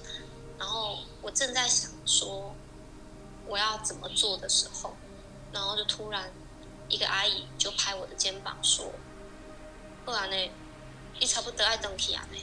[0.59, 2.55] 然后我正在想说
[3.47, 4.95] 我要怎么做的时候。”
[5.55, 6.33] 然后就突然，
[6.89, 8.91] 一个阿姨就拍我的肩膀说
[10.05, 10.51] ：“不然呢，
[11.21, 12.39] 你差不多爱登去啊呢。”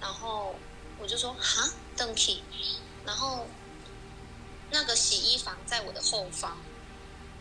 [0.00, 0.54] 然后
[0.98, 2.38] 我就说：“哈，登去。”
[3.04, 3.46] 然后
[4.70, 6.56] 那个洗衣房在我的后方，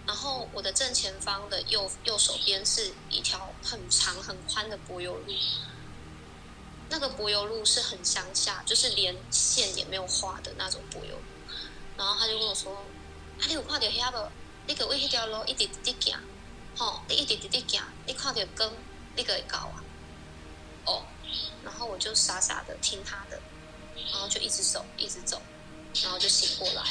[0.06, 5.34] 然后我的正前方的右右手边是一条很长很宽的柏油路。
[6.89, 11.24] 那个柏油路是很乡下，就是连线也没有画的那种柏油路。
[11.97, 12.74] 然后他就跟我说
[13.39, 14.32] ：“啊，你有看到遐个？”
[14.66, 16.18] 你个为迄条路一直直直行，
[16.78, 18.72] 吼，你一直直直行，你看到光，
[19.14, 19.84] 你个会到啊？
[20.86, 21.04] 哦，
[21.66, 23.41] 然后我就傻傻的听他的，
[24.14, 25.41] 然后就一直走，一直走，
[26.01, 26.82] 然后就醒过来。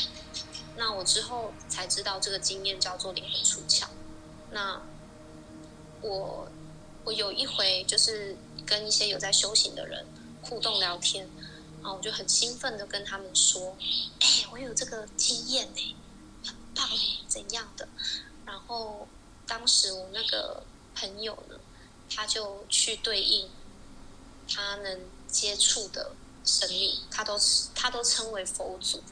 [0.77, 3.87] 那我之后才知道这个经验叫做灵魂出窍。
[4.51, 4.81] 那
[6.01, 6.49] 我
[7.05, 10.07] 我有一回就是跟一些有在修行的人
[10.43, 11.29] 互动聊天，
[11.83, 13.77] 然后我就很兴奋的跟他们说
[14.21, 15.97] ：“哎，我有这个经验呢。”
[16.75, 16.89] 棒
[17.29, 17.87] 怎样的？
[18.47, 19.07] 然后
[19.47, 20.63] 当时我那个
[20.95, 21.57] 朋友呢，
[22.09, 23.51] 他就去对应
[24.49, 26.13] 他能接触的
[26.45, 27.39] 神灵，他都
[27.75, 29.03] 他都称为佛祖。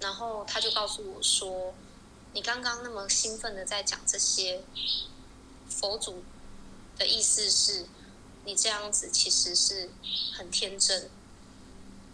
[0.00, 1.74] 然后他就告诉我说
[2.32, 4.62] ：“你刚刚那么兴奋的在讲这些，
[5.68, 6.22] 佛祖
[6.98, 7.86] 的意思是，
[8.44, 9.90] 你这样子其实是
[10.36, 11.10] 很天真。”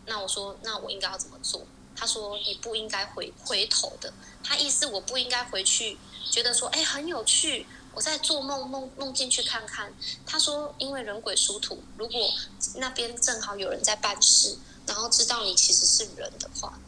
[0.07, 1.67] 那我说：“那我应该要怎么做？”
[1.97, 4.13] 他说：“你不应该回回头的。”
[4.45, 5.97] 他意思我不应该回去，
[6.31, 7.67] 觉得说：“哎，很有趣。”
[7.97, 9.91] 我在做梦，梦梦进去看看。
[10.27, 12.31] 他说：“因为人鬼殊途，如果
[12.75, 16.79] 那边正好有人在办事，然后知道你其实是人的话，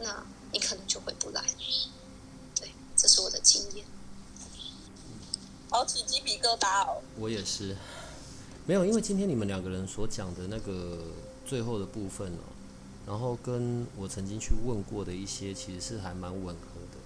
[0.00, 1.44] 那你可能就回不来。”
[2.58, 3.84] 对，这是我的经验。
[5.70, 7.00] 好起鸡皮疙瘩哦！
[7.16, 7.76] 我也是，
[8.66, 10.98] 没有，因为今天你们两个人所讲的那个
[11.46, 12.42] 最后的部分哦。
[13.06, 16.98] 然后跟我曾经去问过的一些，其实是还蛮吻合的。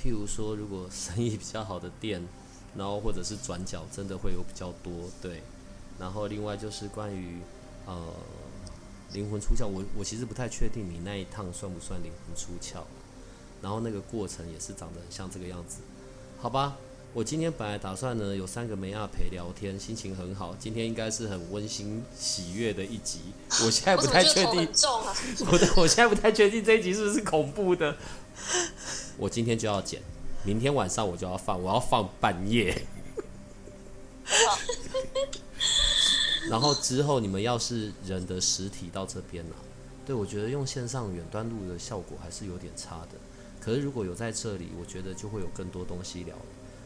[0.00, 2.26] 譬如说，如果生意比较好的店，
[2.76, 5.42] 然后或者是转角，真的会有比较多对。
[5.98, 7.40] 然后另外就是关于
[7.86, 8.12] 呃
[9.12, 12.82] 灵魂出窍，我我其实不太确定你那一趟算不算灵魂出窍。
[13.62, 15.78] 然后那个过程也是长得很像这个样子，
[16.40, 16.76] 好吧？
[17.14, 20.56] 我今天本来打算呢有三个梅亚陪聊天，心情很好。
[20.58, 23.20] 今天应该是很温馨喜悦的一集。
[23.64, 24.68] 我现在不太确定，
[25.46, 27.96] 我的我现在不太确定这一集是不是恐怖的。
[29.18, 30.00] 我今天就要剪，
[30.42, 32.86] 明天晚上我就要放，我要放半夜。
[36.52, 39.56] 然后之后你们要是人的实体到这边了，
[40.04, 43.18] 对我觉得用线上远端录的效果还是有点差的。
[43.58, 46.42] 可是如果有在这里，我觉得就会有更多东西聊了。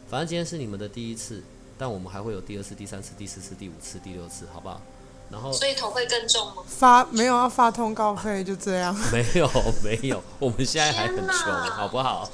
[0.07, 1.43] 反正今天是你们的第一次，
[1.77, 4.81] 但我们还会有第二次、第三次、第四次、第五次、第六次，好不好？
[5.29, 6.63] 然后，所以头会更重吗？
[6.65, 8.95] 发没有要发通告费，就这样。
[9.11, 9.51] 没有
[9.83, 12.31] 没有，我们现在还很穷，好不好？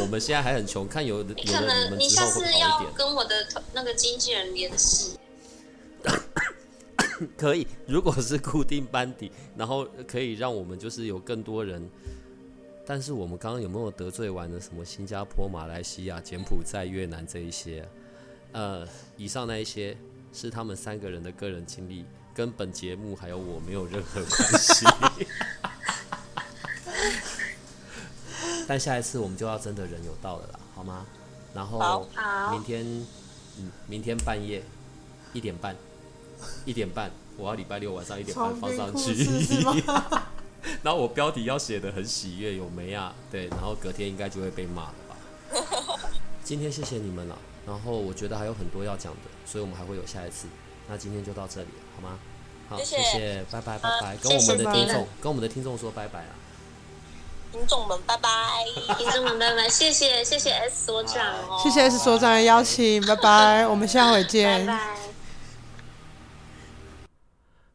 [0.00, 2.94] 我们现在还很穷，看有的有的你们之后会好一点。
[2.94, 5.18] 跟我的那个经纪人联系。
[7.36, 11.88] 可以，如果是固定班底，然后可以让我们就是有更多人。
[12.86, 17.88] 但是我们刚刚有没有得罪完的什么新加坡、马来西亚、柬埔寨、越南这一些？
[18.52, 19.96] 呃，以上那一些
[20.32, 22.04] 是他们三个人的个人经历，
[22.34, 24.84] 跟本节目还有我没有任何关系。
[28.66, 31.06] 但下一次我们就要真的人有到了啦，好吗？
[31.54, 32.08] 然后
[32.52, 32.84] 明天，
[33.58, 34.62] 嗯，明天半夜
[35.32, 35.76] 一点半，
[36.64, 39.14] 一点半，我要礼拜六晚上一点半放上去。
[40.82, 43.14] 然后我标题要写的很喜悦，有没啊？
[43.30, 45.16] 对，然后隔天应该就会被骂了吧？
[46.44, 50.46] 今天谢谢你们了，然后我觉得还有很多要讲的，所以我们还会有下一次。
[50.88, 52.18] 那今天就到这里，好吗？
[52.68, 56.34] 好，谢谢，拜拜拜拜，跟我们的听众跟我们的听众说拜拜啊。
[57.52, 58.28] 听众们，拜拜。
[58.96, 59.68] 听众们，拜拜！
[59.68, 64.66] 谢谢谢谢 S 所长哦，谢谢 S 所长的邀请，拜拜，我们下回见拜见。
[64.66, 65.09] 拜。